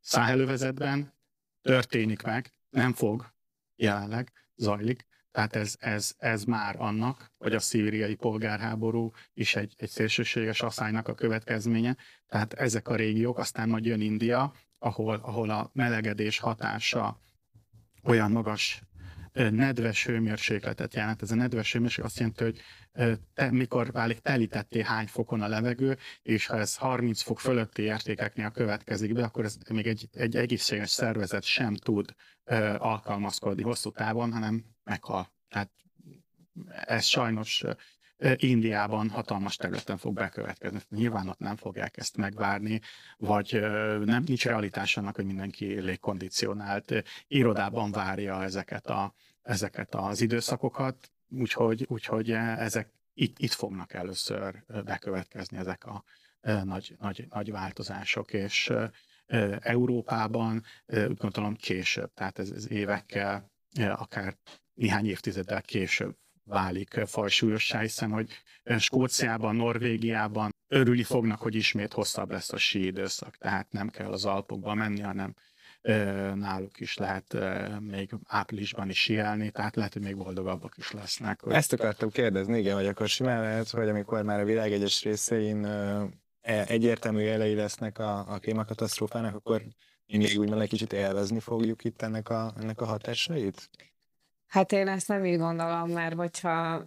száhelővezetben 0.00 1.14
történik 1.62 2.22
meg, 2.22 2.52
nem 2.70 2.92
fog 2.92 3.32
jelenleg, 3.76 4.32
zajlik. 4.54 5.06
Tehát 5.30 5.56
ez, 5.56 5.74
ez, 5.78 6.14
ez 6.16 6.44
már 6.44 6.76
annak, 6.78 7.32
hogy 7.38 7.54
a 7.54 7.58
szíriai 7.58 8.14
polgárháború 8.14 9.10
is 9.32 9.56
egy, 9.56 9.74
egy 9.76 9.88
szélsőséges 9.88 10.62
asszálynak 10.62 11.08
a 11.08 11.14
következménye. 11.14 11.96
Tehát 12.26 12.52
ezek 12.52 12.88
a 12.88 12.96
régiók, 12.96 13.38
aztán 13.38 13.68
majd 13.68 13.84
jön 13.84 14.00
India, 14.00 14.52
ahol, 14.78 15.14
ahol 15.14 15.50
a 15.50 15.70
melegedés 15.72 16.38
hatása 16.38 17.20
olyan 18.02 18.30
magas 18.30 18.82
nedves 19.50 20.06
hőmérsékletet 20.06 20.94
jelent. 20.94 21.22
Ez 21.22 21.30
a 21.30 21.34
nedves 21.34 21.72
hőmérséklet 21.72 22.06
azt 22.06 22.18
jelenti, 22.18 22.44
hogy 22.44 22.60
te, 23.34 23.50
mikor 23.50 23.92
válik 23.92 24.18
telítetté 24.18 24.82
hány 24.82 25.06
fokon 25.06 25.42
a 25.42 25.48
levegő, 25.48 25.98
és 26.22 26.46
ha 26.46 26.56
ez 26.56 26.76
30 26.76 27.20
fok 27.20 27.40
fölötti 27.40 27.82
értékeknél 27.82 28.50
következik 28.50 29.12
be, 29.12 29.24
akkor 29.24 29.44
ez 29.44 29.56
még 29.70 29.86
egy, 29.86 30.08
egy 30.12 30.36
egészséges 30.36 30.90
szervezet 30.90 31.44
sem 31.44 31.74
tud 31.74 32.14
alkalmazkodni 32.78 33.62
hosszú 33.62 33.90
távon, 33.90 34.32
hanem 34.32 34.64
meghal. 34.84 35.32
Tehát 35.48 35.70
ez 36.86 37.04
sajnos 37.04 37.64
Indiában 38.36 39.08
hatalmas 39.08 39.56
területen 39.56 39.96
fog 39.96 40.14
bekövetkezni. 40.14 40.80
Nyilván 40.88 41.28
ott 41.28 41.38
nem 41.38 41.56
fogják 41.56 41.96
ezt 41.96 42.16
megvárni, 42.16 42.80
vagy 43.16 43.60
nem 44.04 44.22
nincs 44.26 44.44
realitás 44.44 44.96
annak, 44.96 45.14
hogy 45.14 45.24
mindenki 45.24 45.80
légkondicionált 45.80 47.02
irodában 47.26 47.90
várja 47.90 48.42
ezeket, 48.42 48.86
a, 48.86 49.14
ezeket 49.48 49.94
az 49.94 50.20
időszakokat, 50.20 51.10
úgyhogy, 51.30 51.86
úgyhogy 51.88 52.30
ezek 52.30 52.92
itt, 53.14 53.38
itt 53.38 53.52
fognak 53.52 53.92
először 53.92 54.64
bekövetkezni 54.84 55.58
ezek 55.58 55.84
a 55.84 56.04
nagy, 56.64 56.96
nagy, 57.00 57.26
nagy 57.30 57.50
változások, 57.50 58.32
és 58.32 58.72
Európában 59.60 60.64
úgy 60.86 61.16
gondolom 61.16 61.54
később, 61.54 62.12
tehát 62.14 62.38
ez, 62.38 62.50
ez 62.50 62.70
évekkel, 62.70 63.50
akár 63.76 64.36
néhány 64.74 65.06
évtizeddel 65.06 65.62
később 65.62 66.16
válik 66.44 67.00
fajsúlyossá, 67.06 67.80
hiszen 67.80 68.10
hogy 68.10 68.30
Skóciában, 68.78 69.56
Norvégiában 69.56 70.50
örülni 70.68 71.02
fognak, 71.02 71.40
hogy 71.40 71.54
ismét 71.54 71.92
hosszabb 71.92 72.30
lesz 72.30 72.52
a 72.52 72.56
sí 72.56 72.86
időszak, 72.86 73.36
tehát 73.36 73.72
nem 73.72 73.88
kell 73.88 74.12
az 74.12 74.24
Alpokba 74.24 74.74
menni, 74.74 75.00
hanem 75.00 75.34
náluk 76.34 76.80
is 76.80 76.96
lehet 76.96 77.36
még 77.80 78.10
áprilisban 78.26 78.88
is 78.88 79.02
sielni, 79.02 79.50
tehát 79.50 79.76
lehet, 79.76 79.92
hogy 79.92 80.02
még 80.02 80.16
boldogabbak 80.16 80.76
is 80.76 80.90
lesznek. 80.92 81.40
Hogy... 81.40 81.52
Ezt 81.52 81.72
akartam 81.72 82.10
kérdezni, 82.10 82.58
igen, 82.58 82.74
vagy 82.74 82.86
akkor 82.86 83.08
simán 83.08 83.40
lehet, 83.40 83.70
hogy 83.70 83.88
amikor 83.88 84.22
már 84.22 84.40
a 84.40 84.44
világ 84.44 84.72
egyes 84.72 85.02
részein 85.02 85.64
e, 85.64 86.64
egyértelmű 86.66 87.26
elei 87.26 87.54
lesznek 87.54 87.98
a, 87.98 88.18
a 88.18 88.38
klímakatasztrófának, 88.38 89.34
akkor 89.34 89.62
mindig 90.06 90.38
úgymond 90.38 90.60
egy 90.60 90.68
kicsit 90.68 90.92
élvezni 90.92 91.40
fogjuk 91.40 91.84
itt 91.84 92.02
ennek 92.02 92.28
a, 92.28 92.52
ennek 92.60 92.80
a 92.80 92.84
hatásait? 92.84 93.70
Hát 94.46 94.72
én 94.72 94.88
ezt 94.88 95.08
nem 95.08 95.24
így 95.24 95.38
gondolom, 95.38 95.90
mert 95.90 96.14
hogyha 96.14 96.86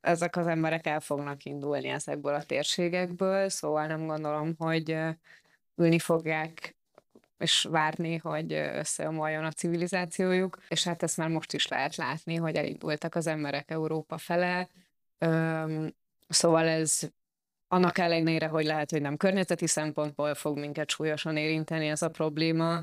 ezek 0.00 0.36
az 0.36 0.46
emberek 0.46 0.86
el 0.86 1.00
fognak 1.00 1.44
indulni 1.44 1.88
ezekből 1.88 2.34
a 2.34 2.42
térségekből, 2.42 3.48
szóval 3.48 3.86
nem 3.86 4.06
gondolom, 4.06 4.54
hogy 4.58 4.96
ülni 5.76 5.98
fogják 5.98 6.78
és 7.40 7.66
várni, 7.70 8.16
hogy 8.16 8.52
összeomoljon 8.52 9.44
a 9.44 9.52
civilizációjuk, 9.52 10.58
és 10.68 10.84
hát 10.84 11.02
ezt 11.02 11.16
már 11.16 11.28
most 11.28 11.52
is 11.52 11.68
lehet 11.68 11.96
látni, 11.96 12.36
hogy 12.36 12.56
elindultak 12.56 13.14
az 13.14 13.26
emberek 13.26 13.70
Európa 13.70 14.18
fele, 14.18 14.68
Öm, 15.22 15.94
szóval 16.28 16.68
ez 16.68 17.00
annak 17.68 17.98
ellenére, 17.98 18.46
hogy 18.46 18.64
lehet, 18.64 18.90
hogy 18.90 19.00
nem 19.00 19.16
környezeti 19.16 19.66
szempontból 19.66 20.34
fog 20.34 20.58
minket 20.58 20.90
súlyosan 20.90 21.36
érinteni 21.36 21.88
ez 21.88 22.02
a 22.02 22.08
probléma, 22.08 22.82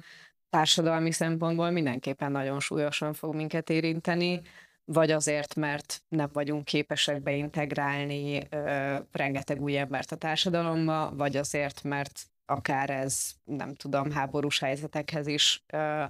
társadalmi 0.50 1.12
szempontból 1.12 1.70
mindenképpen 1.70 2.32
nagyon 2.32 2.60
súlyosan 2.60 3.14
fog 3.14 3.36
minket 3.36 3.70
érinteni, 3.70 4.42
vagy 4.86 5.12
azért, 5.12 5.56
mert 5.56 6.02
nem 6.08 6.30
vagyunk 6.34 6.66
képesek 6.66 7.22
beintegrálni 7.22 8.48
ö, 8.50 8.96
rengeteg 9.12 9.62
új 9.62 9.78
embert 9.78 10.12
a 10.12 10.16
társadalomba, 10.16 11.14
vagy 11.16 11.38
azért, 11.38 11.84
mert 11.84 12.22
akár 12.50 12.90
ez, 12.90 13.32
nem 13.44 13.76
tudom, 13.76 14.12
háborús 14.12 14.60
helyzetekhez 14.60 15.28
is 15.28 15.64
ö, 15.68 16.04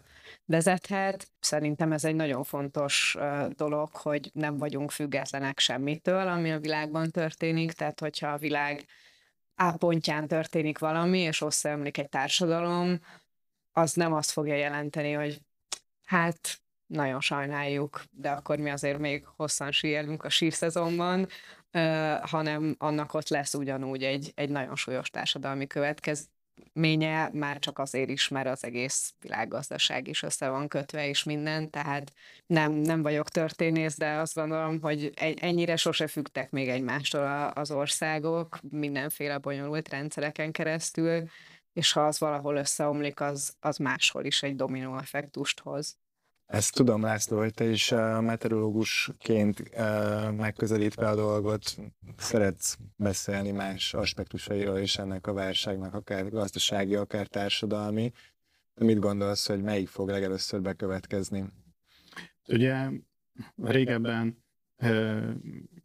vezethet. 0.45 1.27
Szerintem 1.39 1.91
ez 1.91 2.05
egy 2.05 2.15
nagyon 2.15 2.43
fontos 2.43 3.17
dolog, 3.55 3.89
hogy 3.95 4.29
nem 4.33 4.57
vagyunk 4.57 4.91
függetlenek 4.91 5.59
semmitől, 5.59 6.27
ami 6.27 6.51
a 6.51 6.59
világban 6.59 7.11
történik, 7.11 7.71
tehát 7.71 7.99
hogyha 7.99 8.27
a 8.27 8.37
világ 8.37 8.85
A 9.55 10.25
történik 10.27 10.79
valami, 10.79 11.19
és 11.19 11.41
összeomlik 11.41 11.97
egy 11.97 12.09
társadalom, 12.09 12.99
az 13.71 13.93
nem 13.93 14.13
azt 14.13 14.31
fogja 14.31 14.55
jelenteni, 14.55 15.11
hogy 15.11 15.41
hát 16.05 16.59
nagyon 16.85 17.21
sajnáljuk, 17.21 18.03
de 18.11 18.29
akkor 18.29 18.57
mi 18.57 18.69
azért 18.69 18.99
még 18.99 19.25
hosszan 19.35 19.71
síelünk 19.71 20.23
a 20.23 20.29
sírszezonban, 20.29 21.27
hanem 22.21 22.75
annak 22.77 23.13
ott 23.13 23.29
lesz 23.29 23.53
ugyanúgy 23.53 24.03
egy, 24.03 24.31
egy 24.35 24.49
nagyon 24.49 24.75
súlyos 24.75 25.09
társadalmi 25.09 25.67
következménye, 25.67 27.29
már 27.33 27.59
csak 27.59 27.79
azért 27.79 28.09
is, 28.09 28.27
mert 28.27 28.47
az 28.47 28.63
egész 28.63 29.13
világgazdaság 29.19 30.07
is 30.07 30.23
össze 30.23 30.49
van 30.49 30.67
kötve, 30.67 31.07
és 31.07 31.23
minden, 31.23 31.69
tehát 31.69 32.13
nem, 32.45 32.71
nem 32.71 33.01
vagyok 33.01 33.29
történész, 33.29 33.97
de 33.97 34.11
azt 34.11 34.35
gondolom, 34.35 34.81
hogy 34.81 35.11
ennyire 35.39 35.75
sose 35.75 36.07
fügtek 36.07 36.49
még 36.51 36.69
egymástól 36.69 37.51
az 37.55 37.71
országok, 37.71 38.59
mindenféle 38.69 39.37
bonyolult 39.37 39.89
rendszereken 39.89 40.51
keresztül, 40.51 41.23
és 41.73 41.91
ha 41.91 42.05
az 42.05 42.19
valahol 42.19 42.55
összeomlik, 42.55 43.21
az, 43.21 43.55
az 43.59 43.77
máshol 43.77 44.25
is 44.25 44.43
egy 44.43 44.55
dominó 44.55 44.97
effektust 44.97 45.59
hoz. 45.59 45.97
Ezt 46.47 46.73
tudom, 46.73 47.01
László, 47.01 47.37
hogy 47.37 47.53
te 47.53 47.65
is 47.65 47.91
uh, 47.91 48.21
meteorológusként 48.21 49.59
uh, 49.59 50.31
megközelítve 50.31 51.07
a 51.07 51.15
dolgot 51.15 51.75
szeretsz 52.17 52.77
beszélni 52.95 53.51
más 53.51 53.93
aspektusairól 53.93 54.79
is 54.79 54.97
ennek 54.97 55.27
a 55.27 55.33
válságnak, 55.33 55.93
akár 55.93 56.29
gazdasági, 56.29 56.95
akár 56.95 57.27
társadalmi. 57.27 58.11
De 58.75 58.85
mit 58.85 58.99
gondolsz, 58.99 59.47
hogy 59.47 59.61
melyik 59.61 59.87
fog 59.87 60.09
legelőször 60.09 60.61
bekövetkezni? 60.61 61.45
Ugye 62.47 62.89
régebben 63.63 64.43
uh, 64.77 65.29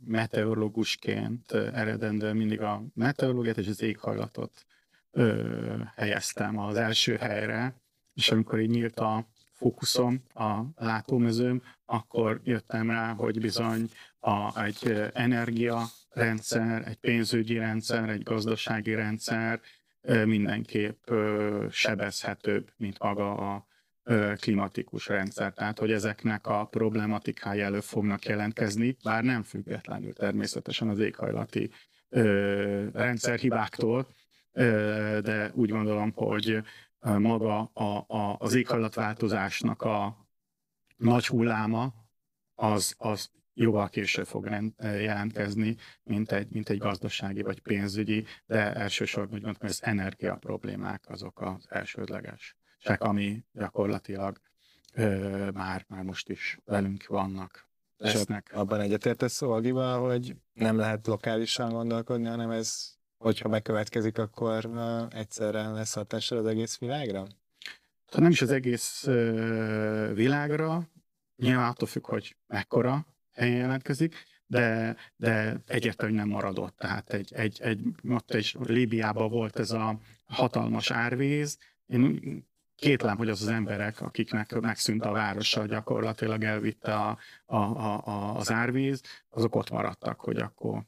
meteorológusként 0.05 1.53
eredendő 1.53 2.33
mindig 2.33 2.61
a 2.61 2.83
meteorológiát 2.95 3.59
és 3.59 3.69
az 3.69 3.83
éghajlatot 3.83 4.67
helyeztem 5.95 6.59
az 6.59 6.77
első 6.77 7.17
helyre, 7.17 7.81
és 8.15 8.31
amikor 8.31 8.61
így 8.61 8.71
nyílt 8.71 8.99
a 8.99 9.27
fókuszom, 9.63 10.23
a 10.35 10.61
látómezőm, 10.77 11.63
akkor 11.85 12.41
jöttem 12.45 12.91
rá, 12.91 13.13
hogy 13.13 13.41
bizony 13.41 13.91
a, 14.21 14.63
egy 14.65 15.11
energiarendszer, 15.13 16.89
egy 16.89 16.97
pénzügyi 16.97 17.59
rendszer, 17.59 18.09
egy 18.09 18.23
gazdasági 18.23 18.95
rendszer 18.95 19.61
mindenképp 20.25 21.11
sebezhetőbb, 21.71 22.71
mint 22.77 22.99
maga 22.99 23.35
a 23.35 23.67
klimatikus 24.37 25.07
rendszer. 25.07 25.53
Tehát, 25.53 25.79
hogy 25.79 25.93
ezeknek 25.93 26.47
a 26.47 26.65
problematikája 26.65 27.65
elő 27.65 27.81
fognak 27.81 28.25
jelentkezni, 28.25 28.97
bár 29.05 29.25
nem 29.25 29.43
függetlenül 29.43 30.13
természetesen 30.13 30.89
az 30.89 30.99
éghajlati 30.99 31.71
rendszerhibáktól, 32.93 34.07
de 35.23 35.51
úgy 35.55 35.71
gondolom, 35.71 36.13
hogy 36.15 36.63
maga 37.03 37.63
a, 37.63 38.05
a, 38.07 38.37
az 38.39 38.55
éghajlatváltozásnak 38.55 39.83
a 39.83 40.27
nagy 40.97 41.27
hulláma 41.27 41.95
az, 42.55 42.95
az 42.99 43.31
jóval 43.55 43.89
később 43.89 44.27
fog 44.27 44.73
jelentkezni, 44.79 45.77
mint 46.03 46.33
egy, 46.33 46.51
mint 46.51 46.69
egy 46.69 46.79
gazdasági 46.79 47.43
vagy 47.43 47.61
pénzügyi, 47.61 48.25
de 48.47 48.75
elsősorban 48.75 49.35
úgy 49.35 49.43
gondolom, 49.43 49.61
hogy 49.61 49.71
az 49.71 49.83
energia 49.83 50.35
problémák 50.35 51.09
azok 51.09 51.41
az 51.41 51.67
elsődleges, 51.69 52.57
ami 52.99 53.45
gyakorlatilag 53.53 54.41
ö, 54.95 55.51
már, 55.55 55.85
már 55.89 56.03
most 56.03 56.29
is 56.29 56.59
velünk 56.65 57.07
vannak. 57.07 57.71
Lesznek. 57.97 58.51
abban 58.55 58.81
egyetértesz 58.81 59.43
Olgival, 59.43 60.09
hogy 60.09 60.37
nem 60.53 60.77
lehet 60.77 61.07
lokálisan 61.07 61.73
gondolkodni, 61.73 62.27
hanem 62.27 62.51
ez 62.51 62.95
hogyha 63.23 63.49
bekövetkezik, 63.49 64.19
akkor 64.19 64.71
egyszerre 65.11 65.69
lesz 65.69 65.95
hatással 65.95 66.39
az 66.39 66.47
egész 66.47 66.79
világra? 66.79 67.27
Ha 68.13 68.21
nem 68.21 68.31
is 68.31 68.43
az 68.43 68.51
egész 68.51 69.05
világra, 70.15 70.89
nyilván 71.37 71.69
attól 71.71 71.89
függ, 71.89 72.07
hogy 72.07 72.37
mekkora 72.47 73.07
helyen 73.33 73.57
jelentkezik, 73.57 74.15
de, 74.47 74.97
de 75.17 75.63
egyértelműen 75.67 76.21
nem 76.27 76.35
maradott. 76.35 76.77
Tehát 76.77 77.13
egy, 77.13 77.33
egy, 77.35 77.61
egy, 77.61 77.81
ott 78.09 78.35
is 78.35 78.57
Líbiában 78.63 79.31
volt 79.31 79.59
ez 79.59 79.71
a 79.71 79.99
hatalmas 80.25 80.91
árvíz. 80.91 81.59
Én 81.87 82.21
kétlem, 82.77 83.17
hogy 83.17 83.29
az 83.29 83.43
az 83.43 83.49
emberek, 83.49 84.01
akiknek 84.01 84.61
megszűnt 84.61 85.05
a 85.05 85.11
városa, 85.11 85.67
gyakorlatilag 85.67 86.45
elvitte 86.45 86.95
a, 86.95 87.19
a, 87.45 87.57
a, 87.57 88.07
a, 88.07 88.37
az 88.37 88.51
árvíz, 88.51 89.03
azok 89.29 89.55
ott 89.55 89.71
maradtak, 89.71 90.21
hogy 90.21 90.37
akkor 90.37 90.83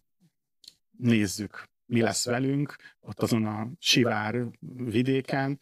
nézzük, 0.98 1.68
mi 1.86 2.00
lesz 2.00 2.24
velünk, 2.24 2.76
ott 3.00 3.20
azon 3.20 3.46
a 3.46 3.68
sivár 3.78 4.46
vidéken, 4.76 5.60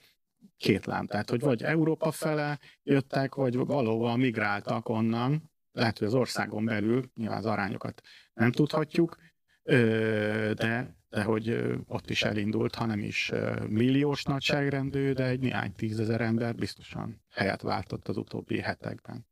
két 0.57 0.87
lám. 0.87 1.07
Tehát, 1.07 1.31
hogy 1.31 1.41
vagy 1.41 1.63
Európa 1.63 2.11
fele 2.11 2.59
jöttek, 2.83 3.35
vagy 3.35 3.57
valóban 3.57 4.19
migráltak 4.19 4.89
onnan, 4.89 5.51
lehet, 5.73 5.99
hogy 5.99 6.07
az 6.07 6.15
országon 6.15 6.65
belül, 6.65 7.11
nyilván 7.15 7.39
az 7.39 7.47
arányokat 7.47 8.01
nem 8.35 8.53
tudhatjuk, 8.53 9.17
de, 9.63 10.97
de 11.09 11.23
hogy 11.25 11.75
ott 11.87 12.11
is 12.11 12.23
elindult, 12.23 12.75
hanem 12.75 12.99
is 12.99 13.33
milliós 13.69 14.23
nagyságrendű, 14.23 15.13
de 15.13 15.25
egy 15.25 15.41
néhány 15.41 15.73
tízezer 15.73 16.21
ember 16.21 16.55
biztosan 16.55 17.23
helyet 17.31 17.63
váltott 17.63 18.09
az 18.09 18.17
utóbbi 18.17 18.61
hetekben. 18.61 19.27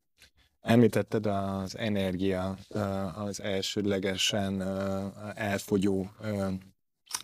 Említetted 0.60 1.26
az 1.26 1.76
energia, 1.76 2.56
az 3.14 3.42
elsődlegesen 3.42 4.62
elfogyó 5.34 6.10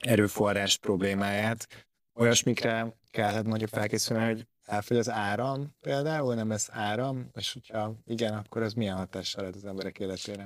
erőforrás 0.00 0.76
problémáját. 0.76 1.86
Olyasmikre 2.14 2.96
kellett 3.10 3.46
mondjuk 3.46 3.70
felkészülni, 3.70 4.24
hogy 4.24 4.46
elfogy 4.64 4.96
az 4.96 5.10
áram 5.10 5.76
például, 5.80 6.34
nem 6.34 6.48
lesz 6.48 6.68
áram, 6.72 7.30
és 7.34 7.52
hogyha 7.52 7.94
igen, 8.04 8.34
akkor 8.34 8.62
ez 8.62 8.72
milyen 8.72 8.96
hatással 8.96 9.40
lehet 9.40 9.56
az 9.56 9.64
emberek 9.64 9.98
életére? 9.98 10.42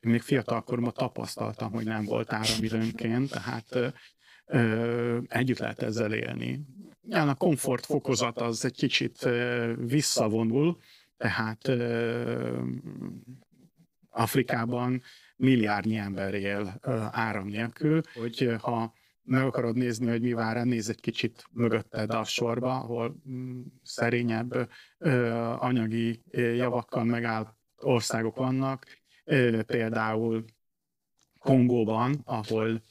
Én 0.00 0.10
még 0.10 0.20
fiatalkoromban 0.20 0.92
tapasztaltam, 0.92 1.72
hogy 1.72 1.84
nem 1.84 2.04
volt 2.04 2.32
áram 2.32 2.62
időnként, 2.64 3.30
tehát 3.30 3.94
ö, 4.46 5.18
együtt 5.28 5.58
lehet 5.58 5.82
ezzel 5.82 6.12
élni. 6.12 6.66
A 7.10 7.34
komfort 7.34 7.86
fokozat 7.86 8.38
az 8.38 8.64
egy 8.64 8.76
kicsit 8.76 9.24
ö, 9.24 9.72
visszavonul, 9.76 10.78
tehát 11.16 11.68
ö, 11.68 12.62
Afrikában 14.10 15.02
milliárdnyi 15.38 15.96
ember 15.96 16.34
él 16.34 16.80
áram 17.10 17.46
nélkül, 17.46 18.00
hogy 18.14 18.54
ha 18.60 18.94
meg 19.22 19.42
akarod 19.42 19.76
nézni, 19.76 20.08
hogy 20.08 20.20
mi 20.20 20.32
vár 20.32 20.64
néz 20.66 20.88
egy 20.88 21.00
kicsit 21.00 21.44
mögötted 21.52 22.10
a 22.10 22.24
sorba, 22.24 22.74
ahol 22.74 23.16
mm, 23.28 23.60
szerényebb 23.82 24.70
anyagi 25.58 26.22
javakkal 26.32 27.04
megállt 27.04 27.56
országok 27.76 28.36
vannak, 28.36 28.86
például 29.66 30.44
Kongóban, 31.38 32.20
ahol 32.24 32.82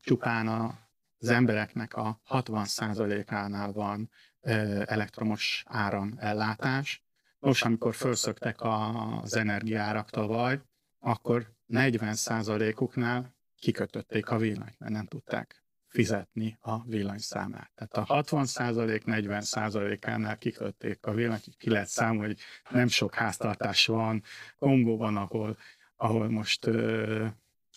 csupán 0.00 0.76
az 1.18 1.28
embereknek 1.28 1.94
a 1.94 2.20
60%-ánál 2.28 3.72
van 3.72 4.10
elektromos 4.84 5.64
áramellátás. 5.66 7.04
Most, 7.38 7.64
amikor 7.64 7.94
felszöktek 7.94 8.56
az 8.60 9.36
energiárak 9.36 10.10
tavaly, 10.10 10.60
akkor 10.98 11.52
40%-uknál 11.72 13.34
kikötötték 13.58 14.28
a 14.30 14.36
villanyt, 14.36 14.78
mert 14.78 14.92
nem 14.92 15.06
tudták 15.06 15.64
fizetni 15.88 16.58
a 16.60 16.84
villanyszámát. 16.84 17.70
Tehát 17.74 18.10
a 18.10 18.22
60% 18.22 19.02
40%-ánál 19.06 20.38
kikötötték 20.38 21.06
a 21.06 21.12
villanyt, 21.12 21.44
ki 21.58 21.70
lehet 21.70 21.88
számolni, 21.88 22.26
hogy 22.26 22.38
nem 22.70 22.88
sok 22.88 23.14
háztartás 23.14 23.86
van 23.86 24.22
Kongóban, 24.58 25.16
ahol, 25.16 25.56
ahol 25.96 26.30
most 26.30 26.66
ö, 26.66 27.26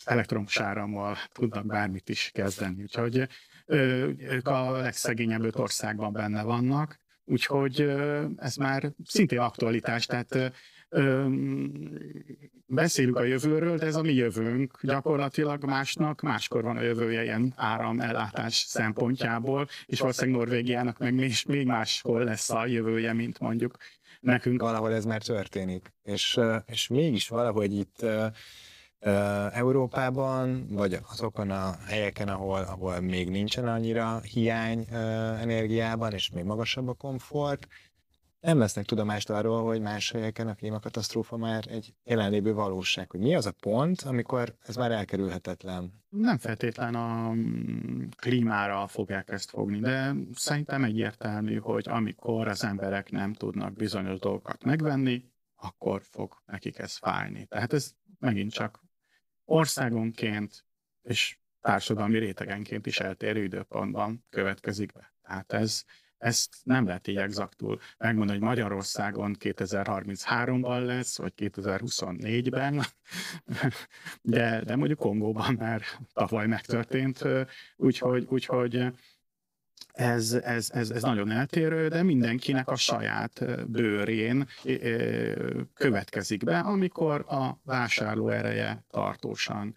elektromos 0.04 0.60
árammal 0.60 1.18
tudnak 1.32 1.66
bármit 1.66 2.10
is 2.10 2.30
kezdeni. 2.34 2.82
Úgyhogy 2.82 3.28
ö, 3.66 4.10
ők 4.18 4.48
a 4.48 4.72
legszegényebb 4.72 5.44
öt 5.44 5.56
országban 5.56 6.14
benne 6.14 6.44
vannak, 6.44 7.04
Úgyhogy 7.28 7.82
ez 8.38 8.56
már 8.56 8.92
szintén 9.04 9.40
aktualitás, 9.40 10.06
tehát 10.06 10.54
beszélünk 12.66 13.16
a 13.18 13.24
jövőről, 13.24 13.78
de 13.78 13.86
ez 13.86 13.96
a 13.96 14.02
mi 14.02 14.14
jövőnk. 14.14 14.80
Gyakorlatilag 14.82 15.64
másnak 15.64 16.22
máskor 16.22 16.64
van 16.64 16.78
a 16.78 16.82
jövője 16.82 17.24
ilyen 17.24 17.54
áramellátás 17.56 18.56
szempontjából, 18.56 19.68
és 19.86 20.00
valószínűleg 20.00 20.40
Norvégiának 20.40 20.98
meg 20.98 21.14
még, 21.14 21.34
még 21.48 21.66
máshol 21.66 22.24
lesz 22.24 22.50
a 22.50 22.66
jövője, 22.66 23.14
mint 23.14 23.40
mondjuk 23.40 23.78
nekünk. 24.20 24.62
Valahol 24.62 24.94
ez 24.94 25.06
már 25.06 25.22
történik. 25.22 25.94
És, 26.04 26.40
és 26.66 26.88
mégis 26.88 27.28
valahogy 27.28 27.74
itt 27.74 28.06
Európában, 29.52 30.68
vagy 30.70 31.00
azokon 31.12 31.52
a 31.52 31.76
helyeken, 31.88 32.28
ahol, 32.28 32.62
ahol 32.62 33.00
még 33.00 33.30
nincsen 33.30 33.68
annyira 33.68 34.20
hiány 34.20 34.88
energiában, 35.42 36.14
és 36.14 36.30
még 36.30 36.44
magasabb 36.44 36.88
a 36.88 36.94
komfort, 36.94 37.68
nem 38.46 38.58
vesznek 38.58 38.86
tudomást 38.86 39.30
arról, 39.30 39.64
hogy 39.64 39.82
más 39.82 40.12
helyeken 40.12 40.48
a 40.48 40.54
klímakatasztrófa 40.54 41.38
már 41.38 41.64
egy 41.68 41.94
jelenlévő 42.04 42.54
valóság. 42.54 43.12
Hogy 43.12 43.20
mi 43.20 43.36
az 43.36 43.46
a 43.46 43.52
pont, 43.52 44.02
amikor 44.02 44.56
ez 44.62 44.76
már 44.76 44.92
elkerülhetetlen? 44.92 46.04
Nem 46.10 46.38
feltétlen 46.38 46.96
a 46.96 47.32
mm, 47.32 48.04
klímára 48.16 48.88
fogják 48.88 49.30
ezt 49.30 49.50
fogni, 49.50 49.80
de 49.80 50.14
szerintem 50.34 50.84
egyértelmű, 50.84 51.58
hogy 51.58 51.88
amikor 51.90 52.48
az 52.48 52.64
emberek 52.64 53.12
nem 53.12 53.34
tudnak 53.34 53.74
bizonyos 53.74 54.20
dolgokat 54.20 54.64
megvenni, 54.64 55.24
akkor 55.56 56.02
fog 56.04 56.42
nekik 56.46 56.78
ez 56.80 56.96
fájni. 56.98 57.46
Tehát 57.46 57.74
ez 57.74 57.92
megint 58.20 58.52
csak 58.52 58.84
országonként 59.46 60.66
és 61.02 61.38
társadalmi 61.62 62.18
rétegenként 62.18 62.86
is 62.86 63.00
eltérő 63.00 63.44
időpontban 63.44 64.26
következik 64.30 64.92
be. 64.94 65.14
Tehát 65.22 65.54
ez, 65.54 65.84
ezt 66.18 66.56
nem 66.64 66.86
lehet 66.86 67.08
így 67.08 67.18
exaktul 67.18 67.80
megmondani, 67.98 68.40
hogy 68.40 68.48
Magyarországon 68.48 69.36
2033-ban 69.40 70.86
lesz, 70.86 71.18
vagy 71.18 71.34
2024-ben, 71.38 72.82
de, 74.22 74.62
de 74.64 74.76
mondjuk 74.76 75.00
Kongóban 75.00 75.54
már 75.60 75.82
tavaly 76.14 76.48
megtörtént, 76.48 77.24
úgyhogy, 77.76 78.26
úgyhogy 78.30 78.92
ez, 79.96 80.34
ez, 80.34 80.70
ez, 80.74 80.90
ez 80.90 81.02
nagyon 81.02 81.32
eltérő, 81.32 81.88
de 81.88 82.04
mindenkinek 82.04 82.70
a 82.70 82.76
saját 82.76 83.46
bőrén 83.72 84.48
következik 85.74 86.44
be, 86.44 86.60
amikor 86.60 87.26
a 87.28 87.60
vásárló 87.64 88.30
ereje 88.30 88.84
tartósan 88.90 89.76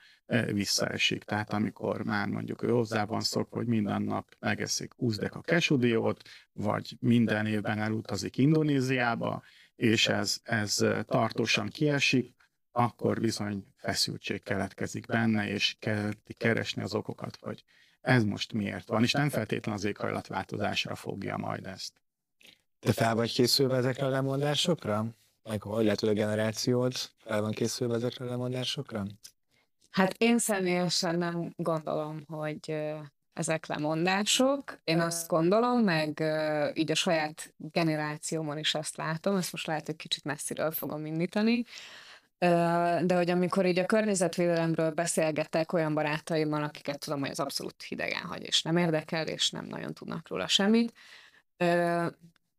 visszaesik. 0.52 1.24
Tehát 1.24 1.52
amikor 1.52 2.02
már 2.04 2.28
mondjuk 2.28 2.62
ő 2.62 2.68
hozzá 2.68 3.04
van 3.04 3.20
szokva, 3.20 3.56
hogy 3.56 3.66
minden 3.66 4.02
nap 4.02 4.36
megeszik 4.38 4.92
úzdek 4.96 5.34
a 5.34 5.40
kesudiót, 5.40 6.22
vagy 6.52 6.96
minden 7.00 7.46
évben 7.46 7.78
elutazik 7.78 8.36
Indonéziába, 8.36 9.42
és 9.76 10.08
ez, 10.08 10.40
ez 10.42 10.84
tartósan 11.06 11.68
kiesik, 11.68 12.36
akkor 12.72 13.20
bizony 13.20 13.64
feszültség 13.76 14.42
keletkezik 14.42 15.06
benne, 15.06 15.48
és 15.48 15.76
kell 15.78 16.10
keresni 16.38 16.82
az 16.82 16.94
okokat, 16.94 17.38
hogy 17.40 17.64
ez 18.00 18.24
most 18.24 18.52
miért 18.52 18.88
van, 18.88 19.02
és 19.02 19.12
nem 19.12 19.28
feltétlenül 19.28 19.80
az 19.80 19.86
éghajlatváltozásra 19.86 20.94
fogja 20.94 21.36
majd 21.36 21.66
ezt. 21.66 21.92
Te 22.80 22.92
fel 22.92 23.14
vagy 23.14 23.32
készülve 23.32 23.76
ezekre 23.76 24.06
a 24.06 24.08
lemondásokra? 24.08 25.06
Meg 25.42 25.62
hogy 25.62 25.84
lehet, 25.84 26.00
hogy 26.00 26.08
a 26.08 26.12
generációd 26.12 26.92
fel 27.16 27.40
van 27.40 27.50
készülve 27.50 27.94
ezekre 27.94 28.24
a 28.24 28.28
lemondásokra? 28.28 29.06
Hát 29.90 30.14
én 30.18 30.38
személyesen 30.38 31.18
nem 31.18 31.52
gondolom, 31.56 32.24
hogy 32.26 32.76
ezek 33.32 33.66
lemondások. 33.66 34.78
Én 34.84 35.00
azt 35.00 35.28
gondolom, 35.28 35.80
meg 35.80 36.22
így 36.74 36.90
a 36.90 36.94
saját 36.94 37.54
generációmon 37.56 38.58
is 38.58 38.74
ezt 38.74 38.96
látom, 38.96 39.36
ezt 39.36 39.52
most 39.52 39.66
lehet, 39.66 39.86
hogy 39.86 39.96
kicsit 39.96 40.24
messziről 40.24 40.70
fogom 40.70 41.06
indítani, 41.06 41.64
de 42.38 43.14
hogy 43.14 43.30
amikor 43.30 43.66
így 43.66 43.78
a 43.78 43.86
környezetvédelemről 43.86 44.90
beszélgetek 44.90 45.72
olyan 45.72 45.94
barátaimmal, 45.94 46.62
akiket 46.62 46.98
tudom, 46.98 47.20
hogy 47.20 47.30
az 47.30 47.40
abszolút 47.40 47.82
hidegen 47.82 48.22
hagy, 48.22 48.42
és 48.42 48.62
nem 48.62 48.76
érdekel, 48.76 49.26
és 49.26 49.50
nem 49.50 49.64
nagyon 49.64 49.94
tudnak 49.94 50.28
róla 50.28 50.46
semmit, 50.46 50.92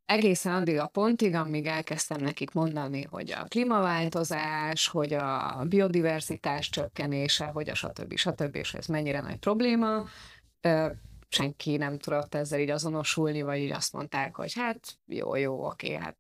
egészen 0.10 0.54
addig 0.54 0.78
a 0.78 0.88
pontig, 0.88 1.34
amíg 1.34 1.65
elkezdtem 1.65 2.22
nekik 2.22 2.52
mondani, 2.52 3.04
hogy 3.04 3.32
a 3.32 3.43
klímaváltozás, 3.43 4.88
hogy 4.88 5.13
a 5.13 5.63
biodiverzitás 5.67 6.69
csökkenése, 6.69 7.45
hogy 7.45 7.69
a 7.69 7.74
stb. 7.74 8.15
stb. 8.15 8.56
és 8.56 8.74
ez 8.74 8.86
mennyire 8.86 9.22
nagy 9.22 9.38
probléma, 9.38 10.06
senki 11.30 11.78
nem 11.78 11.98
tudott 11.98 12.36
ezzel 12.36 12.60
így 12.60 12.69
azonosulni, 12.69 13.41
vagy 13.41 13.58
így 13.60 13.72
azt 13.72 13.93
mondták, 13.93 14.36
hogy 14.36 14.54
hát 14.54 14.98
jó, 15.06 15.36
jó, 15.36 15.65
oké, 15.65 15.93
hát 15.93 16.17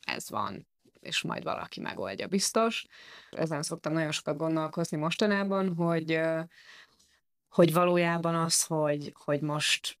ez 0.00 0.30
van, 0.30 0.66
és 1.00 1.22
majd 1.22 1.42
valaki 1.42 1.80
megoldja 1.80 2.26
biztos. 2.26 2.86
Ezen 3.30 3.62
szoktam 3.62 3.92
nagyon 3.92 4.12
sokat 4.12 4.36
gondolkozni 4.36 4.96
mostanában, 4.96 5.74
hogy, 5.74 6.20
hogy 7.48 7.72
valójában 7.72 8.34
az, 8.34 8.64
hogy, 8.64 9.12
hogy 9.24 9.40
most 9.40 9.97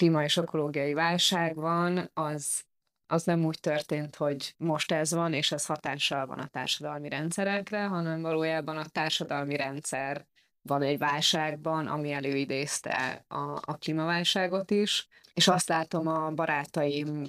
klíma 0.00 0.24
és 0.24 0.36
ökológiai 0.36 0.94
válság 0.94 1.56
van, 1.56 2.10
az, 2.14 2.64
az 3.06 3.24
nem 3.24 3.44
úgy 3.44 3.60
történt, 3.60 4.16
hogy 4.16 4.54
most 4.56 4.92
ez 4.92 5.12
van, 5.14 5.32
és 5.32 5.52
ez 5.52 5.66
hatással 5.66 6.26
van 6.26 6.38
a 6.38 6.46
társadalmi 6.46 7.08
rendszerekre, 7.08 7.84
hanem 7.84 8.22
valójában 8.22 8.76
a 8.76 8.88
társadalmi 8.88 9.56
rendszer 9.56 10.26
van 10.62 10.82
egy 10.82 10.98
válságban, 10.98 11.86
ami 11.86 12.12
előidézte 12.12 13.24
a, 13.28 13.52
a 13.64 13.76
klímaválságot 13.78 14.70
is, 14.70 15.08
és 15.34 15.48
azt 15.48 15.68
látom 15.68 16.06
a 16.06 16.30
barátaim 16.30 17.26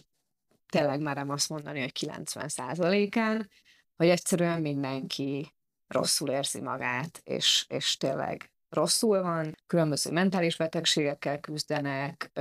tényleg 0.70 1.02
merem 1.02 1.30
azt 1.30 1.50
mondani, 1.50 1.80
hogy 1.80 1.94
90% 2.00 3.18
án 3.18 3.50
hogy 3.96 4.10
egyszerűen 4.10 4.62
mindenki 4.62 5.54
rosszul 5.88 6.30
érzi 6.30 6.62
magát, 6.62 7.22
és, 7.24 7.66
és 7.68 7.98
tényleg 7.98 8.51
rosszul 8.72 9.22
van, 9.22 9.56
különböző 9.68 10.12
mentális 10.12 10.58
betegségekkel 10.58 11.40
küzdenek, 11.40 12.32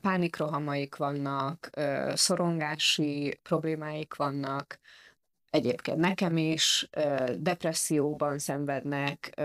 pánikrohamaik 0.00 0.96
vannak, 0.96 1.70
szorongási 2.14 3.38
problémáik 3.42 4.14
vannak, 4.14 4.78
egyébként 5.50 5.98
nekem 5.98 6.36
is, 6.36 6.88
depresszióban 7.38 8.38
szenvednek, 8.38 9.40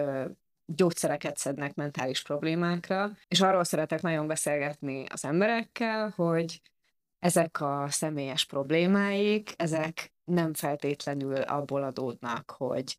gyógyszereket 0.66 1.38
szednek 1.38 1.76
mentális 1.76 2.22
problémákra, 2.24 3.12
és 3.28 3.42
arról 3.42 3.64
szeretek 3.64 4.02
nagyon 4.02 4.28
beszélgetni 4.28 5.06
az 5.10 5.26
emberekkel, 5.26 6.14
hogy 6.16 6.62
ezek 7.20 7.62
a 7.62 7.86
személyes 7.90 8.46
problémáik, 8.46 9.54
ezek 9.56 10.14
nem 10.24 10.54
feltétlenül 10.54 11.36
abból 11.36 11.84
adódnak, 11.84 12.52
hogy 12.58 12.98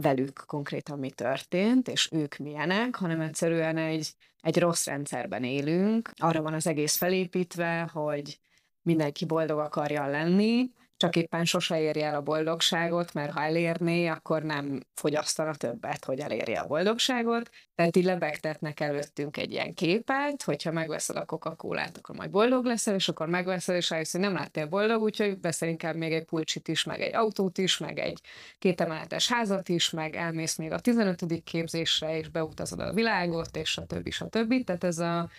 velük 0.00 0.42
konkrétan 0.46 0.98
mi 0.98 1.10
történt, 1.10 1.88
és 1.88 2.08
ők 2.12 2.36
milyenek, 2.36 2.96
hanem 2.96 3.20
egyszerűen 3.20 3.76
egy, 3.76 4.14
egy 4.40 4.58
rossz 4.58 4.86
rendszerben 4.86 5.44
élünk. 5.44 6.10
Arra 6.16 6.42
van 6.42 6.54
az 6.54 6.66
egész 6.66 6.96
felépítve, 6.96 7.90
hogy 7.92 8.38
mindenki 8.82 9.24
boldog 9.24 9.58
akarja 9.58 10.06
lenni, 10.06 10.70
csak 11.00 11.16
éppen 11.16 11.44
sose 11.44 11.80
érje 11.80 12.06
el 12.06 12.14
a 12.14 12.20
boldogságot, 12.20 13.12
mert 13.12 13.32
ha 13.32 13.42
elérné, 13.42 14.06
akkor 14.06 14.42
nem 14.42 14.80
fogyasztana 14.94 15.54
többet, 15.54 16.04
hogy 16.04 16.18
elérje 16.18 16.60
a 16.60 16.66
boldogságot. 16.66 17.50
Tehát 17.74 17.96
így 17.96 18.04
lebegtetnek 18.04 18.80
előttünk 18.80 19.36
egy 19.36 19.50
ilyen 19.50 19.74
képet, 19.74 20.42
hogyha 20.42 20.72
megveszed 20.72 21.16
a 21.16 21.24
coca 21.24 21.50
akkor 21.50 22.16
majd 22.16 22.30
boldog 22.30 22.64
leszel, 22.64 22.94
és 22.94 23.08
akkor 23.08 23.28
megveszed, 23.28 23.76
és 23.76 23.90
rájössz, 23.90 24.12
hogy 24.12 24.20
nem 24.20 24.32
láttél 24.32 24.66
boldog, 24.66 25.02
úgyhogy 25.02 25.40
veszel 25.40 25.68
inkább 25.68 25.94
még 25.94 26.12
egy 26.12 26.24
pulcsit 26.24 26.68
is, 26.68 26.84
meg 26.84 27.00
egy 27.00 27.14
autót 27.14 27.58
is, 27.58 27.78
meg 27.78 27.98
egy 27.98 28.20
kétemeletes 28.58 29.28
házat 29.28 29.68
is, 29.68 29.90
meg 29.90 30.16
elmész 30.16 30.56
még 30.56 30.72
a 30.72 30.80
15. 30.80 31.42
képzésre, 31.44 32.18
és 32.18 32.28
beutazod 32.28 32.80
a 32.80 32.92
világot, 32.92 33.56
és 33.56 33.76
a 33.76 33.86
többi, 33.86 34.12
a 34.18 34.28
többi. 34.28 34.64
Tehát 34.64 34.84
ez 34.84 34.98
a 34.98 35.30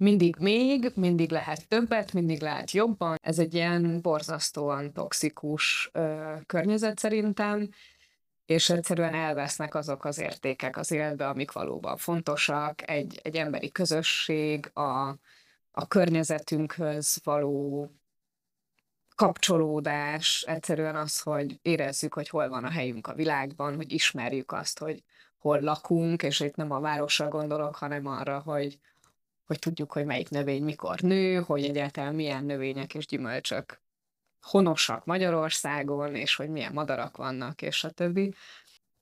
mindig 0.00 0.36
még, 0.38 0.92
mindig 0.94 1.30
lehet 1.30 1.68
többet, 1.68 2.12
mindig 2.12 2.40
lehet 2.40 2.70
jobban. 2.70 3.16
Ez 3.22 3.38
egy 3.38 3.54
ilyen 3.54 4.00
borzasztóan 4.00 4.92
toxikus 4.92 5.90
ö, 5.92 6.34
környezet 6.46 6.98
szerintem, 6.98 7.68
és 8.46 8.70
egyszerűen 8.70 9.14
elvesznek 9.14 9.74
azok 9.74 10.04
az 10.04 10.18
értékek 10.18 10.76
az 10.76 10.90
életbe, 10.90 11.28
amik 11.28 11.52
valóban 11.52 11.96
fontosak, 11.96 12.90
egy, 12.90 13.20
egy 13.22 13.36
emberi 13.36 13.72
közösség, 13.72 14.70
a, 14.74 15.08
a 15.70 15.86
környezetünkhöz 15.88 17.20
való 17.24 17.90
kapcsolódás, 19.14 20.42
egyszerűen 20.42 20.96
az, 20.96 21.20
hogy 21.20 21.58
érezzük, 21.62 22.14
hogy 22.14 22.28
hol 22.28 22.48
van 22.48 22.64
a 22.64 22.70
helyünk 22.70 23.06
a 23.06 23.14
világban, 23.14 23.76
hogy 23.76 23.92
ismerjük 23.92 24.52
azt, 24.52 24.78
hogy 24.78 25.02
hol 25.38 25.60
lakunk, 25.60 26.22
és 26.22 26.40
itt 26.40 26.56
nem 26.56 26.70
a 26.70 26.80
városra 26.80 27.28
gondolok, 27.28 27.76
hanem 27.76 28.06
arra, 28.06 28.38
hogy 28.38 28.78
hogy 29.50 29.58
tudjuk, 29.58 29.92
hogy 29.92 30.04
melyik 30.04 30.28
növény 30.28 30.62
mikor 30.62 31.00
nő, 31.00 31.40
hogy 31.40 31.64
egyáltalán 31.64 32.14
milyen 32.14 32.44
növények 32.44 32.94
és 32.94 33.06
gyümölcsök 33.06 33.80
honosak 34.40 35.04
Magyarországon, 35.04 36.14
és 36.14 36.36
hogy 36.36 36.48
milyen 36.48 36.72
madarak 36.72 37.16
vannak, 37.16 37.62
és 37.62 37.84
a 37.84 37.90
többi. 37.90 38.34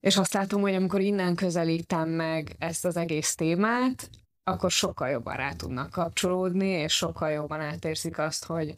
És 0.00 0.16
azt 0.16 0.32
látom, 0.32 0.60
hogy 0.60 0.74
amikor 0.74 1.00
innen 1.00 1.34
közelítem 1.34 2.08
meg 2.08 2.54
ezt 2.58 2.84
az 2.84 2.96
egész 2.96 3.34
témát, 3.34 4.10
akkor 4.44 4.70
sokkal 4.70 5.08
jobban 5.08 5.36
rá 5.36 5.52
tudnak 5.52 5.90
kapcsolódni, 5.90 6.68
és 6.68 6.92
sokkal 6.92 7.30
jobban 7.30 7.60
átérzik 7.60 8.18
azt, 8.18 8.44
hogy, 8.44 8.76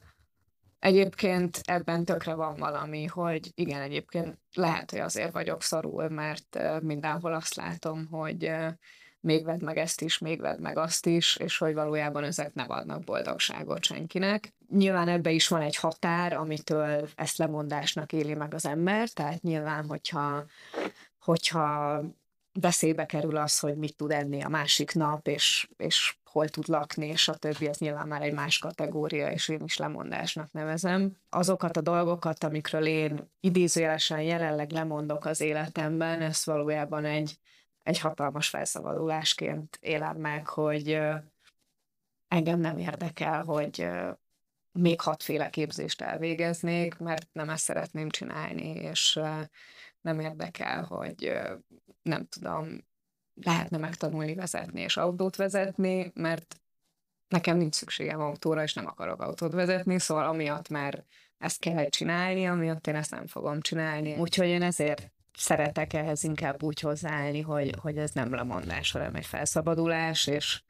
Egyébként 0.78 1.61
ebben 1.64 2.04
tökre 2.04 2.35
van 2.35 2.56
valami, 2.56 3.04
hogy 3.04 3.50
igen, 3.54 3.80
egyébként 3.80 4.38
lehet, 4.52 4.90
hogy 4.90 5.00
azért 5.00 5.33
vagyok 5.33 5.62
szarul, 5.62 6.09
mert 6.09 6.59
mindenhol 6.83 7.35
azt 7.35 7.54
látom, 7.54 8.06
hogy 8.06 8.52
még 9.20 9.44
vedd 9.44 9.64
meg 9.64 9.76
ezt 9.76 10.00
is, 10.00 10.18
még 10.18 10.40
vedd 10.40 10.61
meg 10.61 10.78
azt 10.78 11.06
is, 11.06 11.37
és 11.37 11.59
hogy 11.59 11.74
valójában 11.74 12.24
ezek 12.24 12.54
nem 12.54 12.70
adnak 12.70 13.04
boldogságot 13.04 13.85
senkinek. 13.85 14.54
Nyilván 14.68 15.09
ebbe 15.09 15.30
is 15.30 15.48
van 15.48 15.61
egy 15.61 15.76
határ, 15.76 16.33
amitől 16.33 17.09
ezt 17.14 17.37
lemondásnak 17.37 18.12
éli 18.12 18.35
meg 18.35 18.54
az 18.54 18.66
ember, 18.66 19.09
tehát 19.09 19.42
nyilván, 19.42 19.87
hogyha, 19.87 20.44
hogyha 21.18 22.00
veszélybe 22.61 23.06
kerül 23.06 23.37
az, 23.37 23.59
hogy 23.59 23.76
mit 23.76 23.96
tud 23.96 24.11
enni 24.11 24.42
a 24.42 24.48
másik 24.48 24.94
nap, 24.94 25.26
és, 25.26 25.68
és 25.76 26.18
hol 26.24 26.48
tud 26.48 26.68
lakni, 26.68 27.06
és 27.06 27.28
a 27.28 27.35
többi, 27.35 27.66
az 27.66 27.78
nyilván 27.78 28.09
már 28.09 28.22
egy 28.22 28.33
más 28.33 28.59
kategória, 28.59 29.30
és 29.30 29.48
én 29.48 29.61
is 29.64 29.76
lemondásnak 29.76 30.52
nevezem. 30.52 31.12
Azokat 31.28 31.76
a 31.76 31.80
dolgokat, 31.80 32.44
amikről 32.44 32.87
én 32.87 33.30
idézőjelesen 33.40 34.20
jelenleg 34.20 34.70
lemondok 34.70 35.24
az 35.24 35.40
életemben, 35.40 36.20
ez 36.20 36.44
valójában 36.44 37.04
egy, 37.04 37.38
egy 37.83 37.99
hatalmas 37.99 38.49
felszabadulásként 38.49 39.79
élem 39.81 40.16
meg, 40.16 40.47
hogy 40.47 41.01
engem 42.29 42.61
nem 42.61 42.79
érdekel, 42.79 43.45
hogy 43.45 43.88
még 44.73 45.01
hatféle 45.01 45.51
képzést 45.51 46.01
elvégeznék, 46.03 46.99
mert 46.99 47.29
nem 47.33 47.51
ezt 47.51 47.64
szeretném 47.64 48.09
csinálni, 48.09 48.69
és 48.69 49.21
nem 50.01 50.21
érdekel, 50.21 50.85
hogy 50.85 51.33
nem 52.03 52.27
tudom, 52.27 52.85
lehetne 53.35 53.77
megtanulni 53.77 54.35
vezetni 54.35 54.81
és 54.81 54.97
autót 54.97 55.37
vezetni, 55.37 56.12
mert 56.14 56.61
nekem 57.29 57.57
nincs 57.57 57.75
szükségem 57.75 58.21
autóra, 58.21 58.62
és 58.62 58.75
nem 58.75 58.87
akarok 58.87 59.23
autót 59.23 59.53
vezetni, 59.53 59.99
szóval 59.99 60.27
amiatt 60.27 60.69
már 60.69 61.05
ezt 61.38 61.61
kell 61.61 61.88
csinálni, 61.88 62.47
amiatt 62.47 62.87
én 62.87 62.95
ezt 62.95 63.11
nem 63.11 63.27
fogom 63.27 63.61
csinálni. 63.61 64.16
Úgyhogy 64.16 64.47
én 64.47 64.62
ezért 64.62 65.11
szeretek 65.33 65.93
ehhez 65.93 66.25
inkább 66.25 66.62
úgy 66.62 66.81
hozzáállni, 66.81 67.40
hogy, 67.40 67.75
hogy 67.81 67.99
ez 67.99 68.11
nem 68.11 68.35
lemondás, 68.35 68.90
hanem 68.90 69.14
egy 69.14 69.27
felszabadulás, 69.27 70.27
és, 70.27 70.62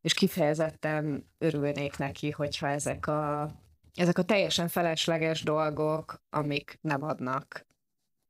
és 0.00 0.14
kifejezetten 0.14 1.30
örülnék 1.38 1.96
neki, 1.96 2.30
hogyha 2.30 2.68
ezek 2.68 3.06
a, 3.06 3.50
ezek 3.94 4.18
a 4.18 4.22
teljesen 4.22 4.68
felesleges 4.68 5.42
dolgok, 5.42 6.22
amik 6.30 6.78
nem 6.80 7.02
adnak 7.02 7.66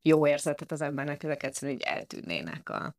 jó 0.01 0.27
érzetet 0.27 0.71
az 0.71 0.81
embernek, 0.81 1.23
ezek 1.23 1.43
egyszerűen 1.43 1.77
így 1.77 1.83
eltűnnének 1.85 2.69
a, 2.69 2.95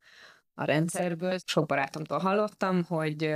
a 0.55 0.64
rendszerből. 0.64 1.37
Sok 1.44 1.66
barátomtól 1.66 2.18
hallottam, 2.18 2.85
hogy 2.85 3.35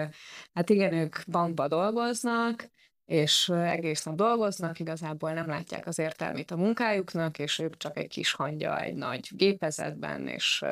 hát 0.52 0.70
igen, 0.70 0.92
ők 0.92 1.16
bankba 1.26 1.68
dolgoznak, 1.68 2.70
és 3.04 3.48
egész 3.48 4.02
nap 4.02 4.14
dolgoznak, 4.14 4.78
igazából 4.78 5.32
nem 5.32 5.46
látják 5.46 5.86
az 5.86 5.98
értelmét 5.98 6.50
a 6.50 6.56
munkájuknak, 6.56 7.38
és 7.38 7.58
ők 7.58 7.76
csak 7.76 7.96
egy 7.98 8.08
kis 8.08 8.32
hangya 8.32 8.80
egy 8.80 8.94
nagy 8.94 9.28
gépezetben, 9.30 10.28
és 10.28 10.64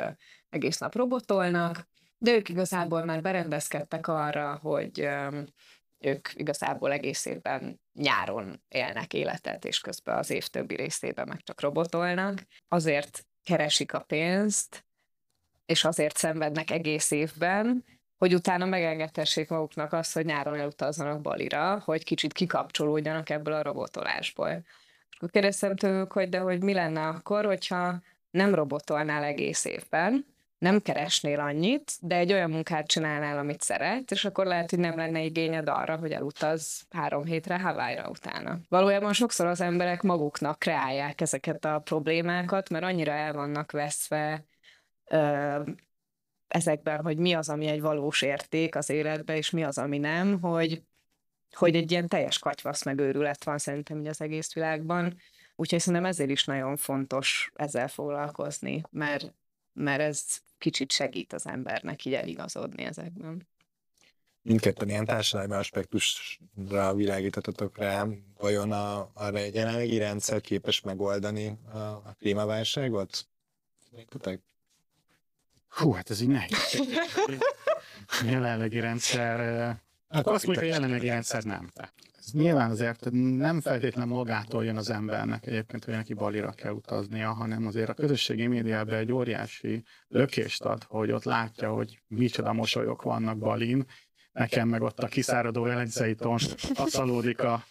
egész 0.48 0.78
nap 0.78 0.94
robotolnak, 0.94 1.88
de 2.18 2.32
ők 2.32 2.48
igazából 2.48 3.04
már 3.04 3.22
berendezkedtek 3.22 4.08
arra, 4.08 4.58
hogy 4.62 5.08
ők 5.98 6.28
igazából 6.34 6.92
egész 6.92 7.24
évben 7.24 7.80
nyáron 7.92 8.62
élnek 8.68 9.12
életet, 9.14 9.64
és 9.64 9.80
közben 9.80 10.16
az 10.16 10.30
év 10.30 10.46
többi 10.46 10.74
részében 10.74 11.28
meg 11.28 11.42
csak 11.42 11.60
robotolnak. 11.60 12.46
Azért 12.68 13.26
keresik 13.42 13.92
a 13.92 14.00
pénzt, 14.00 14.84
és 15.66 15.84
azért 15.84 16.16
szenvednek 16.16 16.70
egész 16.70 17.10
évben, 17.10 17.84
hogy 18.20 18.34
utána 18.34 18.64
megengedhessék 18.64 19.48
maguknak 19.48 19.92
azt, 19.92 20.14
hogy 20.14 20.24
nyáron 20.24 20.58
elutazzanak 20.58 21.20
Balira, 21.20 21.82
hogy 21.84 22.04
kicsit 22.04 22.32
kikapcsolódjanak 22.32 23.30
ebből 23.30 23.54
a 23.54 23.62
robotolásból. 23.62 24.62
És 25.10 25.16
akkor 25.16 25.30
kérdeztem 25.30 25.76
tőlük, 25.76 26.12
hogy 26.12 26.28
de 26.28 26.38
hogy 26.38 26.62
mi 26.62 26.72
lenne 26.72 27.06
akkor, 27.06 27.44
hogyha 27.44 27.98
nem 28.30 28.54
robotolnál 28.54 29.24
egész 29.24 29.64
évben, 29.64 30.26
nem 30.58 30.80
keresnél 30.80 31.40
annyit, 31.40 31.92
de 32.00 32.16
egy 32.16 32.32
olyan 32.32 32.50
munkát 32.50 32.86
csinálnál, 32.86 33.38
amit 33.38 33.60
szeret, 33.60 34.10
és 34.10 34.24
akkor 34.24 34.46
lehet, 34.46 34.70
hogy 34.70 34.78
nem 34.78 34.96
lenne 34.96 35.22
igényed 35.22 35.68
arra, 35.68 35.96
hogy 35.96 36.12
elutaz 36.12 36.86
három 36.90 37.24
hétre 37.24 37.60
Hawaii-ra 37.60 38.08
utána. 38.08 38.58
Valójában 38.68 39.12
sokszor 39.12 39.46
az 39.46 39.60
emberek 39.60 40.02
maguknak 40.02 40.58
kreálják 40.58 41.20
ezeket 41.20 41.64
a 41.64 41.78
problémákat, 41.84 42.68
mert 42.68 42.84
annyira 42.84 43.12
el 43.12 43.32
vannak 43.32 43.70
veszve 43.70 44.44
ezekben, 46.50 47.02
hogy 47.02 47.16
mi 47.16 47.32
az, 47.32 47.48
ami 47.48 47.66
egy 47.66 47.80
valós 47.80 48.22
érték 48.22 48.76
az 48.76 48.90
életben, 48.90 49.36
és 49.36 49.50
mi 49.50 49.64
az, 49.64 49.78
ami 49.78 49.98
nem, 49.98 50.40
hogy, 50.40 50.82
hogy 51.52 51.76
egy 51.76 51.90
ilyen 51.90 52.08
teljes 52.08 52.38
katyvasz 52.38 52.84
megőrület 52.84 53.44
van 53.44 53.58
szerintem 53.58 54.00
így 54.00 54.06
az 54.06 54.20
egész 54.20 54.52
világban. 54.52 55.16
Úgyhogy 55.56 55.80
szerintem 55.80 56.04
ezért 56.08 56.30
is 56.30 56.44
nagyon 56.44 56.76
fontos 56.76 57.50
ezzel 57.54 57.88
foglalkozni, 57.88 58.82
mert, 58.90 59.34
mert 59.72 60.00
ez 60.00 60.24
kicsit 60.58 60.92
segít 60.92 61.32
az 61.32 61.46
embernek 61.46 62.04
így 62.04 62.14
eligazodni 62.14 62.82
ezekben. 62.82 63.48
Mindketten 64.42 64.88
ilyen 64.88 65.04
társadalmi 65.04 65.54
aspektusra 65.54 66.94
világítottatok 66.94 67.78
rá, 67.78 68.06
vajon 68.38 68.72
a, 68.72 69.10
egy 69.34 69.54
jelenlegi 69.54 69.98
rendszer 69.98 70.40
képes 70.40 70.80
megoldani 70.80 71.58
a, 71.72 71.78
a 71.78 72.14
klímaválságot? 72.18 73.28
Hú, 75.70 75.92
hát 75.92 76.10
ez 76.10 76.20
így 76.20 76.28
nehéz. 76.28 76.82
Jelenlegi 78.30 78.80
rendszer... 78.80 79.38
Hát 80.08 80.26
azt 80.26 80.46
mondjuk, 80.46 80.64
hogy 80.64 80.74
a 80.74 80.74
jelenlegi 80.74 81.08
rendszer 81.08 81.42
nem. 81.42 81.70
Ez 82.18 82.32
nyilván 82.32 82.70
azért 82.70 83.08
nem 83.12 83.60
feltétlenül 83.60 84.14
magától 84.14 84.64
jön 84.64 84.76
az 84.76 84.90
embernek 84.90 85.46
egyébként, 85.46 85.84
hogy 85.84 85.94
neki 85.94 86.14
balira 86.14 86.50
kell 86.50 86.72
utaznia, 86.72 87.32
hanem 87.32 87.66
azért 87.66 87.88
a 87.88 87.94
közösségi 87.94 88.46
médiában 88.46 88.94
egy 88.94 89.12
óriási 89.12 89.84
lökést 90.08 90.62
ad, 90.62 90.84
hogy 90.88 91.10
ott 91.12 91.24
látja, 91.24 91.72
hogy 91.72 92.02
micsoda 92.06 92.52
mosolyok 92.52 93.02
vannak 93.02 93.38
balin, 93.38 93.86
nekem 94.32 94.68
meg 94.68 94.82
ott 94.82 94.98
a 94.98 95.06
kiszáradó 95.06 95.66
jelenceiton 95.66 96.38
aszalódik 96.74 97.42
a 97.42 97.64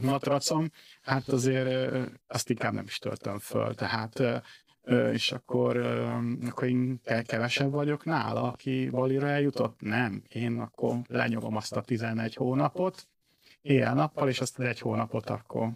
matracom, 0.00 0.70
hát 1.02 1.28
azért 1.28 1.98
azt 2.26 2.50
inkább 2.50 2.72
nem 2.72 2.84
is 2.84 2.98
töltöm 2.98 3.38
föl, 3.38 3.74
tehát 3.74 4.22
és 5.12 5.32
akkor, 5.32 5.76
akkor 6.46 6.68
én 6.68 7.00
kevesebb 7.26 7.70
vagyok 7.70 8.04
nála, 8.04 8.42
aki 8.42 8.88
Balira 8.90 9.28
eljutott? 9.28 9.80
Nem. 9.80 10.22
Én 10.28 10.60
akkor 10.60 10.96
lenyomom 11.08 11.56
azt 11.56 11.76
a 11.76 11.80
11 11.80 12.34
hónapot, 12.34 13.06
éjjel-nappal, 13.62 14.28
és 14.28 14.40
azt 14.40 14.60
egy 14.60 14.80
hónapot 14.80 15.30
akkor 15.30 15.70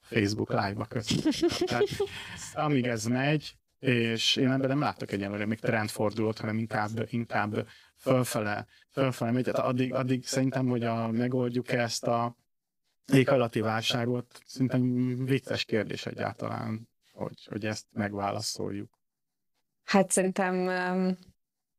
Facebook 0.00 0.50
live-ba 0.50 0.84
köszönöm. 0.84 1.84
amíg 2.52 2.86
ez 2.86 3.04
megy, 3.04 3.54
és 3.78 4.36
én 4.36 4.50
ebben 4.50 4.68
nem 4.68 4.80
látok 4.80 5.12
egyelőre 5.12 5.46
még 5.46 5.58
trendfordulót, 5.58 6.38
hanem 6.38 6.58
inkább, 6.58 7.06
inkább 7.10 7.66
fölfele, 7.96 8.66
fölfele 8.90 9.30
megy. 9.30 9.44
Tehát 9.44 9.68
addig, 9.68 9.94
addig 9.94 10.26
szerintem, 10.26 10.66
hogy 10.66 10.84
a, 10.84 11.08
megoldjuk 11.08 11.72
ezt 11.72 12.06
a 12.06 12.36
éghajlati 13.12 13.60
válságot, 13.60 14.42
szerintem 14.46 15.14
vicces 15.24 15.64
kérdés 15.64 16.06
egyáltalán 16.06 16.89
hogy, 17.20 17.44
hogy 17.44 17.66
ezt 17.66 17.86
megválaszoljuk? 17.92 18.98
Hát 19.84 20.10
szerintem, 20.10 20.66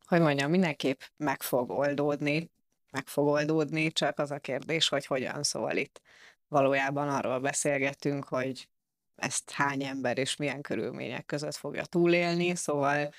hogy 0.05 0.19
mondjam, 0.19 0.49
mindenképp 0.51 1.01
meg 1.17 1.41
fog 1.41 1.69
oldódni, 1.69 2.51
meg 2.91 3.07
fog 3.07 3.27
oldódni, 3.27 3.91
csak 3.91 4.19
az 4.19 4.31
a 4.31 4.39
kérdés, 4.39 4.89
hogy 4.89 5.05
hogyan 5.05 5.43
szól 5.43 5.71
itt. 5.71 6.01
Valójában 6.47 7.09
arról 7.09 7.39
beszélgettünk, 7.39 8.23
hogy 8.23 8.69
ezt 9.15 9.51
hány 9.51 9.83
ember 9.83 10.17
és 10.17 10.35
milyen 10.35 10.61
körülmények 10.61 11.25
között 11.25 11.55
fogja 11.55 11.85
túlélni, 11.85 12.55
szóval 12.55 13.13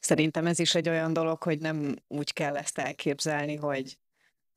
szerintem 0.00 0.46
ez 0.46 0.58
is 0.58 0.74
egy 0.74 0.88
olyan 0.88 1.12
dolog, 1.12 1.42
hogy 1.42 1.58
nem 1.58 1.96
úgy 2.06 2.32
kell 2.32 2.56
ezt 2.56 2.78
elképzelni, 2.78 3.56
hogy 3.56 3.98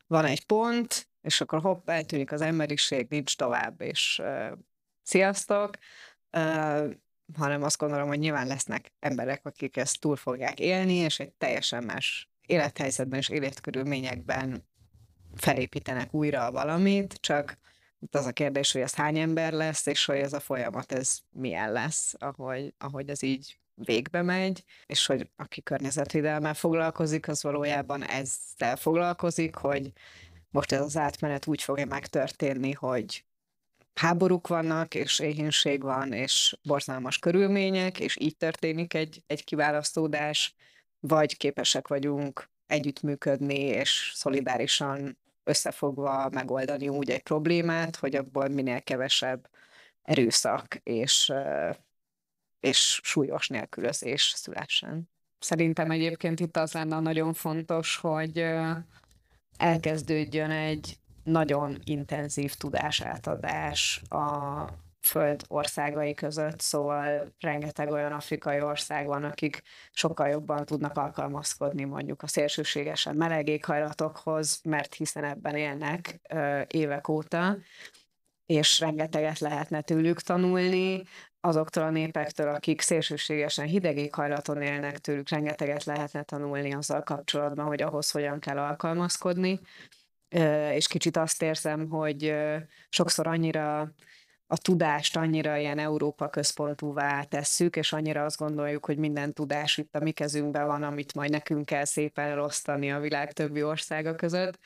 van 0.08 0.26
egy 0.26 0.46
pont, 0.46 1.10
és 1.22 1.42
akkor 1.42 1.62
hopp, 1.62 1.90
eltűnik 1.90 2.32
az 2.32 2.42
emberiség, 2.42 3.08
nincs 3.10 3.36
tovább, 3.36 3.82
és 3.82 4.20
uh, 4.24 4.52
sziasztok, 5.04 5.78
hanem 7.38 7.64
azt 7.64 7.78
gondolom, 7.78 8.08
hogy 8.08 8.20
nyilván 8.20 8.48
lesznek 8.48 8.92
emberek, 9.00 9.46
akik 9.46 9.78
ezt 9.78 10.00
túl 10.00 10.16
fogják 10.16 10.60
élni, 10.60 10.94
és 10.94 11.20
egy 11.20 11.32
teljesen 11.32 11.84
más 11.84 12.30
élethelyzetben 12.46 13.20
és 13.20 13.30
életkörülményekben 13.30 14.70
felépítenek 15.36 16.14
újra 16.14 16.52
valamit, 16.52 17.14
csak 17.14 17.58
az 18.12 18.26
a 18.26 18.32
kérdés, 18.32 18.72
hogy 18.72 18.82
ez 18.82 18.94
hány 18.94 19.18
ember 19.18 19.54
lesz, 19.54 19.86
és 19.86 20.06
hogy 20.06 20.18
ez 20.18 20.34
a 20.34 20.40
folyamat 20.40 20.92
ez 20.92 21.20
milyen 21.30 21.72
lesz, 21.72 22.14
ahogy, 22.20 22.74
ahogy 22.78 23.10
ez 23.10 23.22
így 23.22 23.60
végbe 23.74 24.22
megy, 24.22 24.64
és 24.86 25.06
hogy 25.06 25.30
aki 25.36 25.64
környezetvédelmel 25.64 26.54
foglalkozik, 26.54 27.28
az 27.28 27.44
valójában 27.44 28.04
ezzel 28.04 28.76
foglalkozik, 28.76 29.56
hogy 29.56 29.92
most 30.50 30.72
ez 30.72 30.82
az 30.82 30.98
átmenet 30.98 31.48
úgy 31.48 31.62
fogja 31.62 31.86
megtörténni, 31.86 32.72
hogy 32.72 33.26
háborúk 33.94 34.48
vannak, 34.48 34.96
és 34.96 35.20
éhínség 35.20 35.82
van, 35.82 36.14
és 36.14 36.58
borzalmas 36.64 37.20
körülmények, 37.20 38.00
és 38.00 38.18
így 38.20 38.38
történik 38.38 38.94
egy, 38.94 39.24
egy 39.28 39.44
kiválasztódás, 39.44 40.56
vagy 41.00 41.38
képesek 41.38 41.88
vagyunk 41.88 42.50
együttműködni, 42.68 43.60
és 43.60 44.12
szolidárisan 44.16 45.18
összefogva 45.44 46.30
megoldani 46.30 46.90
úgy 46.90 47.10
egy 47.10 47.24
problémát, 47.24 47.96
hogy 47.96 48.16
abból 48.16 48.48
minél 48.48 48.82
kevesebb 48.82 49.50
erőszak 50.02 50.76
és, 50.84 51.34
és 52.60 53.00
súlyos 53.04 53.48
nélkülözés 53.48 54.34
szülessen. 54.36 55.10
Szerintem 55.40 55.92
egyébként 55.92 56.40
itt 56.40 56.58
az 56.58 56.72
lenne 56.72 57.00
nagyon 57.00 57.34
fontos, 57.34 57.96
hogy 57.96 58.46
elkezdődjön 59.58 60.52
egy 60.52 61.00
nagyon 61.24 61.80
intenzív 61.84 62.54
tudásátadás 62.54 64.02
a 64.10 64.66
föld 65.02 65.44
országai 65.48 66.14
között, 66.14 66.60
szóval 66.60 67.34
rengeteg 67.40 67.92
olyan 67.92 68.12
afrikai 68.12 68.62
ország 68.62 69.08
van, 69.08 69.24
akik 69.24 69.62
sokkal 69.92 70.28
jobban 70.28 70.66
tudnak 70.66 70.98
alkalmazkodni 70.98 71.84
mondjuk 71.84 72.24
a 72.24 72.28
szélsőségesen 72.28 73.16
meleg 73.16 73.48
éghajlatokhoz, 73.48 74.60
mert 74.64 74.94
hiszen 74.94 75.24
ebben 75.24 75.56
élnek 75.56 76.20
ö, 76.30 76.62
évek 76.68 77.08
óta, 77.08 77.58
és 78.46 78.80
rengeteget 78.80 79.40
lehetne 79.40 79.82
tőlük 79.82 80.22
tanulni, 80.22 81.04
azoktól 81.40 81.84
a 81.84 81.90
népektől, 81.90 82.48
akik 82.48 82.82
szélsőségesen 82.82 83.66
hideg 83.66 83.98
éghajlaton 83.98 84.62
élnek, 84.62 85.00
tőlük 85.00 85.30
rengeteget 85.30 85.84
lehetne 85.84 86.24
tanulni 86.24 86.74
azzal 86.74 87.04
kapcsolatban, 87.04 87.66
hogy 87.66 87.82
ahhoz 87.82 88.12
hogyan 88.12 88.40
kell 88.40 88.58
alkalmazkodni, 88.58 89.60
és 90.74 90.88
kicsit 90.88 91.18
azt 91.18 91.42
érzem, 91.42 91.90
hogy 91.90 92.36
sokszor 92.90 93.28
annyira 93.28 93.94
a 94.48 94.58
tudást 94.58 95.18
annyira 95.18 95.58
ilyen 95.58 95.80
Európa 95.80 96.30
központúvá 96.30 97.24
tesszük, 97.24 97.76
és 97.76 97.94
annyira 97.94 98.24
azt 98.24 98.38
gondoljuk, 98.38 98.86
hogy 98.86 98.98
minden 98.98 99.34
tudás 99.34 99.78
itt 99.78 99.96
a 99.96 100.00
mi 100.00 100.12
kezünkben 100.12 100.68
van, 100.68 100.84
amit 100.84 101.14
majd 101.14 101.32
nekünk 101.32 101.66
kell 101.66 101.86
szépen 101.86 102.30
elosztani 102.30 102.92
a 102.92 103.00
világ 103.00 103.34
többi 103.34 103.64
országa 103.64 104.16
között, 104.16 104.60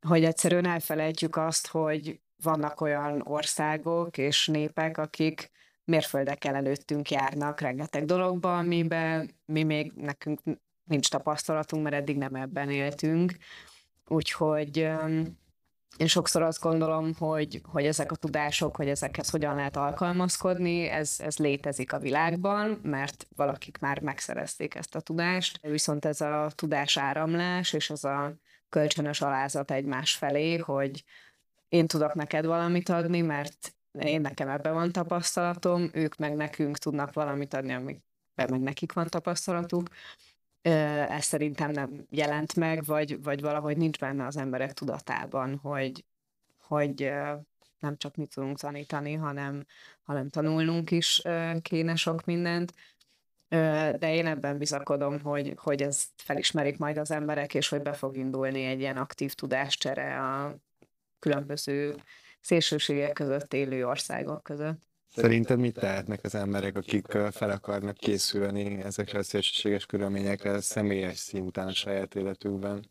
hogy 0.00 0.24
egyszerűen 0.24 0.66
elfelejtjük 0.66 1.36
azt, 1.36 1.66
hogy 1.66 2.20
vannak 2.42 2.80
olyan 2.80 3.22
országok 3.24 4.18
és 4.18 4.46
népek, 4.46 4.98
akik 4.98 5.50
mérföldekkel 5.84 6.54
előttünk 6.54 7.10
járnak 7.10 7.60
rengeteg 7.60 8.04
dologban, 8.04 8.58
amiben 8.58 9.30
mi 9.44 9.62
még 9.62 9.92
nekünk 9.96 10.40
nincs 10.84 11.10
tapasztalatunk, 11.10 11.82
mert 11.82 11.94
eddig 11.94 12.16
nem 12.16 12.34
ebben 12.34 12.70
éltünk. 12.70 13.36
Úgyhogy 14.06 14.88
én 15.96 16.06
sokszor 16.06 16.42
azt 16.42 16.60
gondolom, 16.60 17.14
hogy, 17.14 17.60
hogy 17.64 17.86
ezek 17.86 18.12
a 18.12 18.16
tudások, 18.16 18.76
hogy 18.76 18.88
ezekhez 18.88 19.30
hogyan 19.30 19.54
lehet 19.54 19.76
alkalmazkodni, 19.76 20.86
ez, 20.86 21.16
ez 21.18 21.36
létezik 21.36 21.92
a 21.92 21.98
világban, 21.98 22.80
mert 22.82 23.26
valakik 23.36 23.78
már 23.78 24.00
megszerezték 24.00 24.74
ezt 24.74 24.94
a 24.94 25.00
tudást, 25.00 25.58
viszont 25.66 26.04
ez 26.04 26.20
a 26.20 26.50
tudás 26.54 26.96
áramlás 26.96 27.72
és 27.72 27.90
az 27.90 28.04
a 28.04 28.34
kölcsönös 28.68 29.20
alázat 29.20 29.70
egymás 29.70 30.14
felé, 30.14 30.56
hogy 30.56 31.04
én 31.68 31.86
tudok 31.86 32.14
neked 32.14 32.46
valamit 32.46 32.88
adni, 32.88 33.20
mert 33.20 33.74
én 33.98 34.20
nekem 34.20 34.48
ebben 34.48 34.74
van 34.74 34.92
tapasztalatom, 34.92 35.90
ők 35.92 36.16
meg 36.16 36.34
nekünk 36.34 36.78
tudnak 36.78 37.12
valamit 37.12 37.54
adni, 37.54 37.72
amikben 37.72 38.50
meg 38.50 38.60
nekik 38.60 38.92
van 38.92 39.08
tapasztalatuk, 39.08 39.88
ez 40.64 41.24
szerintem 41.24 41.70
nem 41.70 42.06
jelent 42.10 42.54
meg, 42.54 42.84
vagy, 42.84 43.22
vagy 43.22 43.40
valahogy 43.40 43.76
nincs 43.76 43.98
benne 43.98 44.26
az 44.26 44.36
emberek 44.36 44.72
tudatában, 44.72 45.56
hogy, 45.56 46.04
hogy 46.60 47.12
nem 47.78 47.96
csak 47.96 48.16
mit 48.16 48.34
tudunk 48.34 48.58
tanítani, 48.58 49.12
hanem, 49.14 49.64
hanem 50.02 50.28
tanulnunk 50.28 50.90
is 50.90 51.22
kéne 51.62 51.94
sok 51.94 52.24
mindent. 52.24 52.72
De 53.98 54.14
én 54.14 54.26
ebben 54.26 54.58
bizakodom, 54.58 55.20
hogy, 55.20 55.54
hogy 55.56 55.82
ezt 55.82 56.08
felismerik 56.16 56.78
majd 56.78 56.96
az 56.96 57.10
emberek, 57.10 57.54
és 57.54 57.68
hogy 57.68 57.82
be 57.82 57.92
fog 57.92 58.16
indulni 58.16 58.64
egy 58.64 58.80
ilyen 58.80 58.96
aktív 58.96 59.32
tudáscsere 59.32 60.20
a 60.20 60.56
különböző 61.18 61.94
szélsőségek 62.40 63.12
között 63.12 63.54
élő 63.54 63.86
országok 63.86 64.42
között. 64.42 64.82
Szerinted 65.14 65.58
mit 65.58 65.74
tehetnek 65.74 66.24
az 66.24 66.34
emberek, 66.34 66.76
akik 66.76 67.06
fel 67.30 67.50
akarnak 67.50 67.96
készülni 67.96 68.82
ezekre 68.82 69.18
a 69.18 69.22
szélsőséges 69.22 69.86
körülményekre 69.86 70.60
személyes 70.60 71.16
szinten 71.18 71.66
a 71.66 71.72
saját 71.72 72.14
életükben? 72.14 72.84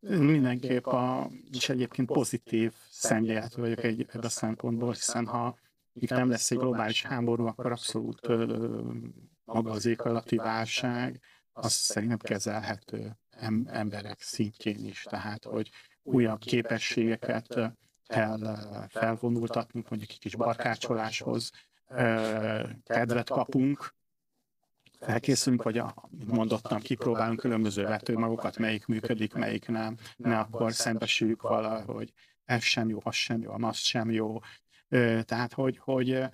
Mindenképp 0.00 0.86
a, 0.86 1.30
és 1.52 1.68
egyébként 1.68 2.08
pozitív 2.08 2.72
szemléletű 2.90 3.60
vagyok 3.60 3.82
egy, 3.82 4.00
ebben 4.08 4.24
a 4.24 4.28
szempontból, 4.28 4.92
hiszen 4.92 5.26
ha 5.26 5.58
itt 5.92 6.10
nem 6.10 6.28
lesz 6.28 6.50
egy 6.50 6.58
globális 6.58 7.02
háború, 7.02 7.46
akkor 7.46 7.72
abszolút 7.72 8.28
ö, 8.28 8.68
maga 9.44 9.70
az 9.70 9.86
éghajlati 9.86 10.36
válság, 10.36 11.20
az 11.52 11.72
szerintem 11.72 12.18
kezelhető 12.18 13.16
em, 13.30 13.66
emberek 13.70 14.20
szintjén 14.20 14.84
is, 14.84 15.02
tehát 15.02 15.44
hogy 15.44 15.70
újabb 16.02 16.38
képességeket 16.38 17.72
kell 18.06 18.56
felvonultatnunk, 18.88 19.88
mondjuk 19.88 20.10
egy 20.10 20.18
kis 20.18 20.36
barkácsoláshoz 20.36 21.50
kedvet 22.84 23.30
kapunk, 23.30 23.94
felkészülünk, 25.00 25.62
vagy 25.62 25.78
a, 25.78 25.94
mondottam, 26.26 26.80
kipróbálunk 26.80 27.38
különböző 27.38 27.82
vetőmagokat, 27.82 28.58
melyik 28.58 28.86
működik, 28.86 29.34
melyik 29.34 29.68
nem, 29.68 29.96
ne 30.16 30.38
akkor 30.38 30.72
szembesüljük 30.72 31.42
valahogy 31.42 32.12
ez 32.44 32.62
sem 32.62 32.88
jó, 32.88 33.00
az 33.02 33.14
sem 33.14 33.42
jó, 33.42 33.52
az 33.60 33.76
sem 33.76 34.10
jó. 34.10 34.38
Tehát, 35.24 35.52
hogy, 35.52 35.78
hogy 35.78 36.24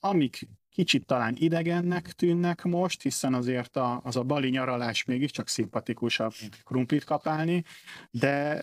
amik 0.00 0.48
kicsit 0.70 1.06
talán 1.06 1.34
idegennek 1.36 2.12
tűnnek 2.12 2.62
most, 2.62 3.02
hiszen 3.02 3.34
azért 3.34 3.76
a, 3.76 4.00
az 4.04 4.16
a 4.16 4.22
bali 4.22 4.48
nyaralás 4.48 5.04
mégiscsak 5.04 5.48
szimpatikusabb, 5.48 6.32
mint 6.40 6.62
krumplit 6.64 7.04
kapálni, 7.04 7.64
de 8.10 8.60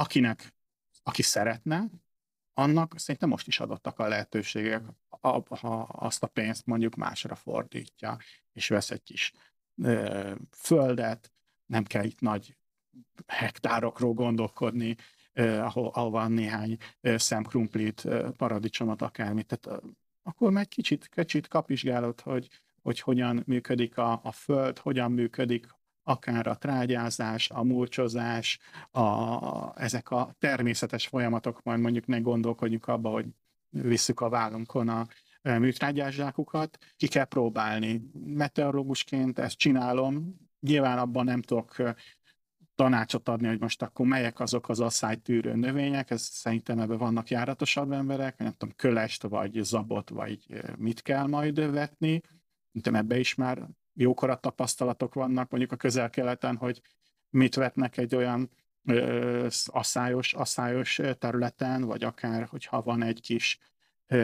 akinek, 0.00 0.54
aki 1.02 1.22
szeretne, 1.22 1.90
annak 2.54 2.98
szerintem 2.98 3.28
most 3.28 3.46
is 3.46 3.60
adottak 3.60 3.98
a 3.98 4.08
lehetőségek, 4.08 4.82
ha 5.08 5.82
azt 5.82 6.22
a 6.22 6.26
pénzt 6.26 6.66
mondjuk 6.66 6.94
másra 6.94 7.34
fordítja, 7.34 8.18
és 8.52 8.68
vesz 8.68 8.90
egy 8.90 9.02
kis 9.02 9.32
ö, 9.82 10.34
földet, 10.50 11.32
nem 11.66 11.84
kell 11.84 12.04
itt 12.04 12.20
nagy 12.20 12.56
hektárokról 13.26 14.12
gondolkodni, 14.12 14.96
ahol, 15.34 15.88
ahol 15.88 16.10
van 16.10 16.32
néhány 16.32 16.76
eh, 17.00 17.18
szemkrumplit, 17.18 18.08
paradicsomot, 18.36 19.02
akármit. 19.02 19.46
Tehát, 19.46 19.82
eh, 19.82 19.90
akkor 20.22 20.52
meg 20.52 20.68
kicsit, 20.68 21.08
kicsit 21.08 21.48
kapizsgálod, 21.48 22.20
hogy, 22.20 22.48
hogy 22.82 23.00
hogyan 23.00 23.42
működik 23.46 23.98
a, 23.98 24.20
a 24.22 24.32
föld, 24.32 24.78
hogyan 24.78 25.12
működik 25.12 25.66
akár 26.02 26.46
a 26.46 26.56
trágyázás, 26.56 27.50
a 27.50 27.62
mulcsozás, 27.62 28.58
a, 28.90 29.82
ezek 29.82 30.10
a 30.10 30.34
természetes 30.38 31.06
folyamatok, 31.06 31.62
majd 31.62 31.80
mondjuk 31.80 32.06
ne 32.06 32.18
gondolkodjunk 32.18 32.86
abba, 32.86 33.10
hogy 33.10 33.26
visszük 33.70 34.20
a 34.20 34.28
vállunkon 34.28 34.88
a 34.88 35.06
e, 35.42 35.58
műtrágyázsákukat, 35.58 36.78
ki 36.96 37.08
kell 37.08 37.24
próbálni. 37.24 38.02
Meteorológusként 38.24 39.38
ezt 39.38 39.56
csinálom, 39.56 40.36
nyilván 40.60 40.98
abban 40.98 41.24
nem 41.24 41.42
tudok 41.42 41.78
e, 41.78 41.96
tanácsot 42.74 43.28
adni, 43.28 43.46
hogy 43.46 43.60
most 43.60 43.82
akkor 43.82 44.06
melyek 44.06 44.40
azok 44.40 44.68
az 44.68 44.80
asszálytűrő 44.80 45.54
növények, 45.54 46.10
ez 46.10 46.22
szerintem 46.22 46.78
ebben 46.78 46.98
vannak 46.98 47.28
járatosabb 47.28 47.92
emberek, 47.92 48.38
nem 48.38 48.52
tudom, 48.56 48.74
kölest, 48.76 49.22
vagy 49.22 49.58
zabot, 49.62 50.08
vagy 50.08 50.44
e, 50.48 50.74
mit 50.76 51.02
kell 51.02 51.26
majd 51.26 51.70
vetni, 51.70 52.20
Szerintem 52.72 52.94
ebbe 52.94 53.18
is 53.18 53.34
már 53.34 53.68
jókora 53.94 54.36
tapasztalatok 54.36 55.14
vannak 55.14 55.50
mondjuk 55.50 55.72
a 55.72 55.76
közel-keleten, 55.76 56.56
hogy 56.56 56.80
mit 57.30 57.54
vetnek 57.54 57.96
egy 57.96 58.14
olyan 58.14 58.50
ö, 58.84 59.48
asszályos, 59.66 60.34
asszályos 60.34 61.00
területen, 61.18 61.82
vagy 61.84 62.04
akár, 62.04 62.44
hogyha 62.44 62.82
van 62.82 63.02
egy 63.02 63.20
kis 63.20 63.58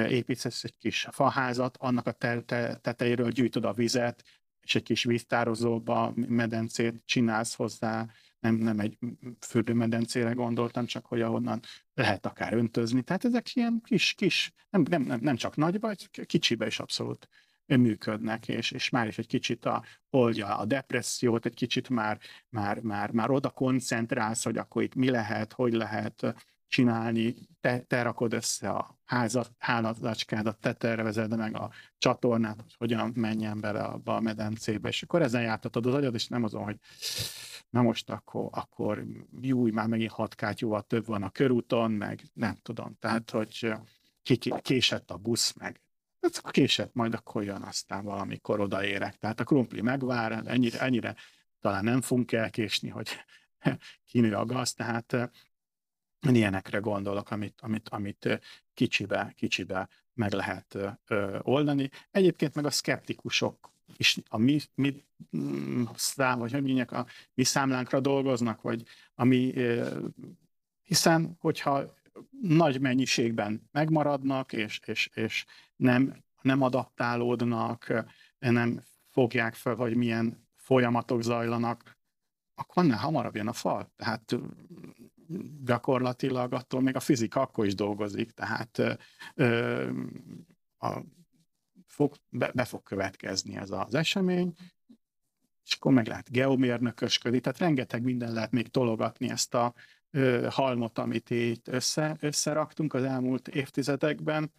építesz 0.09 0.64
egy 0.64 0.79
kis 0.79 1.07
faházat, 1.11 1.76
annak 1.76 2.07
a 2.07 2.12
te- 2.12 2.42
te- 2.42 2.76
tetejéről 2.76 3.31
gyűjtöd 3.31 3.64
a 3.64 3.72
vizet, 3.72 4.24
és 4.61 4.74
egy 4.74 4.83
kis 4.83 5.05
víztározóba 5.05 6.12
medencét 6.14 7.02
csinálsz 7.05 7.55
hozzá, 7.55 8.07
nem, 8.40 8.55
nem 8.55 8.81
egy 8.81 8.98
fürdőmedencére 9.40 10.33
gondoltam, 10.33 10.87
csak 10.87 11.07
hogy 11.07 11.20
ahonnan 11.20 11.61
lehet 11.94 12.26
akár 12.26 12.52
öntözni. 12.52 13.02
Tehát 13.02 13.24
ezek 13.24 13.55
ilyen 13.55 13.81
kis, 13.85 14.14
kis, 14.14 14.52
nem, 14.70 14.85
nem, 14.88 15.18
nem, 15.20 15.37
csak 15.37 15.57
nagy, 15.57 15.81
vagy 15.81 16.26
kicsibe 16.26 16.66
is 16.66 16.81
abszolút 16.81 17.29
működnek, 17.67 18.48
és, 18.48 18.71
és 18.71 18.90
már 18.90 19.06
is 19.06 19.19
egy 19.19 19.27
kicsit 19.27 19.64
a, 19.64 19.85
oldja 20.10 20.56
a 20.56 20.64
depressziót, 20.64 21.46
egy 21.46 21.54
kicsit 21.54 21.88
már, 21.88 22.19
már, 22.48 22.81
már, 22.81 23.10
már 23.10 23.31
oda 23.31 23.50
koncentrálsz, 23.50 24.44
hogy 24.44 24.58
akkor 24.58 24.83
itt 24.83 24.94
mi 24.94 25.10
lehet, 25.10 25.52
hogy 25.52 25.73
lehet 25.73 26.35
csinálni, 26.69 27.35
te, 27.60 27.79
te 27.79 28.02
rakod 28.02 28.33
össze 28.33 28.69
a 28.69 28.98
házat, 29.04 29.52
hálatacskádat, 29.58 30.58
te 30.60 30.73
tervezed 30.73 31.37
meg 31.37 31.56
a 31.56 31.71
csatornát, 31.98 32.60
hogy 32.60 32.75
hogyan 32.79 33.12
menjen 33.14 33.60
bele 33.60 33.81
abba 33.81 34.17
a 34.17 34.21
medencébe, 34.21 34.88
és 34.88 35.02
akkor 35.02 35.23
ezen 35.23 35.42
jártatod 35.42 35.87
az 35.87 35.94
agyad, 35.94 36.14
és 36.14 36.27
nem 36.27 36.44
azon, 36.44 36.62
hogy 36.62 36.79
na 37.71 37.83
most 37.83 38.10
akkor, 38.10 38.48
akkor 38.52 39.04
júj, 39.40 39.71
már 39.71 39.87
megint 39.87 40.10
hat 40.10 40.35
kátyúval 40.35 40.83
több 40.83 41.06
van 41.06 41.23
a 41.23 41.31
körúton, 41.31 41.90
meg 41.90 42.23
nem 42.33 42.56
tudom, 42.62 42.96
tehát, 42.98 43.31
hogy 43.31 43.75
késett 44.62 45.10
a 45.10 45.17
busz, 45.17 45.52
meg 45.52 45.81
ez 46.31 46.38
késett, 46.50 46.94
majd 46.94 47.14
akkor 47.14 47.44
jön 47.44 47.62
aztán 47.62 48.04
valamikor 48.04 48.60
odaérek. 48.60 49.16
Tehát 49.16 49.40
a 49.40 49.44
krumpli 49.44 49.81
megvár, 49.81 50.42
ennyire, 50.46 50.81
ennyire 50.81 51.16
talán 51.60 51.85
nem 51.85 52.00
fogunk 52.00 52.33
elkésni, 52.33 52.88
hogy 52.88 53.08
kinő 54.10 54.35
a 54.35 54.44
gaz, 54.44 54.74
tehát 54.74 55.31
ilyenekre 56.20 56.79
gondolok, 56.79 57.31
amit, 57.31 57.60
amit, 57.60 57.88
amit 57.88 58.40
kicsibe, 58.74 59.33
kicsibe 59.37 59.88
meg 60.14 60.33
lehet 60.33 60.74
ö, 61.06 61.38
oldani. 61.42 61.90
Egyébként 62.10 62.54
meg 62.54 62.64
a 62.64 62.70
szkeptikusok 62.70 63.74
is 63.96 64.18
a 64.29 64.38
mi, 64.38 64.60
mi 64.74 65.04
mm, 65.37 65.85
szám, 65.94 66.38
vagy 66.38 66.52
hogy 66.52 66.62
mondják, 66.62 66.92
a 66.92 67.06
mi 67.35 67.44
számlánkra 67.44 68.00
dolgoznak, 68.00 68.62
vagy 68.62 68.83
ami, 69.14 69.54
hiszen 70.83 71.37
hogyha 71.40 71.94
nagy 72.40 72.81
mennyiségben 72.81 73.68
megmaradnak, 73.72 74.52
és, 74.52 74.81
és, 74.85 75.10
és 75.14 75.44
nem, 75.77 76.24
nem 76.42 76.62
adaptálódnak, 76.62 78.04
nem 78.38 78.81
fogják 79.08 79.54
fel, 79.54 79.74
hogy 79.74 79.96
milyen 79.96 80.46
folyamatok 80.54 81.22
zajlanak, 81.22 81.96
akkor 82.54 82.83
annál 82.83 82.98
hamarabb 82.98 83.37
jön 83.37 83.48
a 83.48 83.52
fal. 83.52 83.92
Tehát 83.96 84.37
gyakorlatilag 85.64 86.52
attól 86.52 86.81
még 86.81 86.96
a 86.96 87.00
fizika 87.00 87.40
akkor 87.40 87.66
is 87.66 87.74
dolgozik, 87.74 88.31
tehát 88.31 88.98
ö, 89.35 89.90
a, 90.79 91.00
fog, 91.87 92.14
be, 92.29 92.50
be 92.54 92.64
fog 92.64 92.83
következni 92.83 93.56
ez 93.56 93.70
az 93.70 93.94
esemény, 93.94 94.54
és 95.64 95.74
akkor 95.74 95.92
meg 95.92 96.06
lehet 96.06 96.31
geomérnökösködni, 96.31 97.40
tehát 97.40 97.58
rengeteg 97.58 98.02
minden 98.02 98.33
lehet 98.33 98.50
még 98.50 98.68
tologatni 98.68 99.31
ezt 99.31 99.54
a 99.54 99.74
ö, 100.10 100.46
halmot, 100.50 100.98
amit 100.98 101.31
itt 101.31 101.68
össze, 101.68 102.16
összeraktunk 102.20 102.94
az 102.94 103.02
elmúlt 103.02 103.48
évtizedekben, 103.48 104.52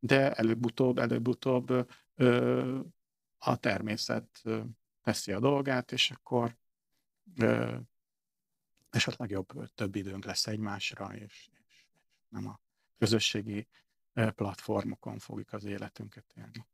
de 0.00 0.32
előbb-utóbb, 0.32 0.98
előbb-utóbb 0.98 1.88
ö, 2.14 2.80
a 3.38 3.56
természet 3.56 4.40
ö, 4.44 4.60
teszi 5.02 5.32
a 5.32 5.40
dolgát, 5.40 5.92
és 5.92 6.10
akkor 6.10 6.56
ö, 7.36 7.76
esetleg 8.90 9.30
jobb, 9.30 9.46
több 9.74 9.94
időnk 9.94 10.24
lesz 10.24 10.46
egymásra, 10.46 11.14
és, 11.14 11.22
és, 11.22 11.50
és 11.68 11.86
nem 12.28 12.48
a 12.48 12.60
közösségi 12.98 13.68
platformokon 14.12 15.18
fogjuk 15.18 15.52
az 15.52 15.64
életünket 15.64 16.24
élni. 16.36 16.66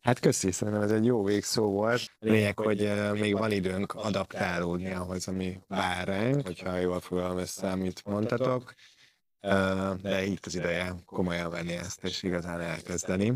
Hát 0.00 0.18
köszi, 0.18 0.50
szerintem 0.50 0.82
ez 0.82 0.90
egy 0.90 1.04
jó 1.04 1.24
végszó 1.24 1.70
volt. 1.70 2.16
Lényeg, 2.18 2.58
hogy 2.58 2.90
még 3.12 3.38
van 3.38 3.50
időnk 3.50 3.92
adaptálódni 3.92 4.92
ahhoz, 4.92 5.28
ami 5.28 5.60
vár 5.66 6.08
ránk, 6.08 6.46
hogyha 6.46 6.76
jól 6.76 7.00
össze, 7.36 7.70
amit 7.70 8.04
mondtatok. 8.04 8.74
De 10.02 10.24
itt 10.24 10.46
az 10.46 10.54
ideje 10.54 10.94
komolyan 11.06 11.50
venni 11.50 11.72
ezt, 11.72 12.04
és 12.04 12.22
igazán 12.22 12.60
elkezdeni. 12.60 13.32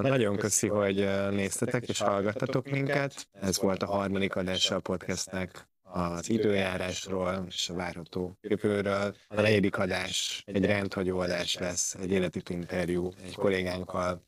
Nagyon 0.00 0.36
köszi, 0.36 0.68
hogy 0.68 0.96
néztetek 1.30 1.88
és 1.88 1.98
hallgattatok 1.98 2.70
minket. 2.70 3.28
Ez 3.32 3.60
volt 3.60 3.82
a 3.82 3.86
harmadik 3.86 4.36
adása 4.36 4.74
a 4.74 4.80
podcastnek 4.80 5.68
az 5.82 6.28
időjárásról 6.28 7.44
és 7.48 7.68
a 7.68 7.74
várható 7.74 8.38
jövőről. 8.40 9.16
A 9.28 9.40
negyedik 9.40 9.78
adás 9.78 10.42
egy 10.46 10.64
rendhagyó 10.64 11.18
adás 11.18 11.56
lesz, 11.56 11.94
egy 11.94 12.10
életütő 12.10 12.54
interjú 12.54 13.12
egy 13.22 13.34
kollégánkkal. 13.34 14.24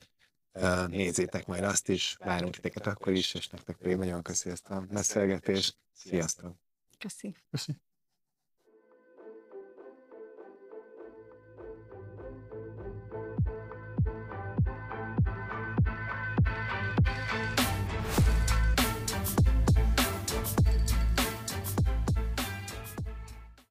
Nézzétek 0.86 1.46
majd 1.46 1.64
azt 1.64 1.88
is, 1.88 2.16
várunk 2.18 2.54
titeket 2.54 2.86
akkor 2.86 3.12
is, 3.12 3.34
és 3.34 3.48
nektek 3.48 3.76
pedig 3.76 3.96
nagyon 3.96 4.22
köszi 4.22 4.50
ezt 4.50 4.68
a 4.68 4.84
beszélgetést. 4.90 5.76
Sziasztok! 5.92 6.56
Köszi. 6.98 7.34
Köszönöm. 7.50 7.80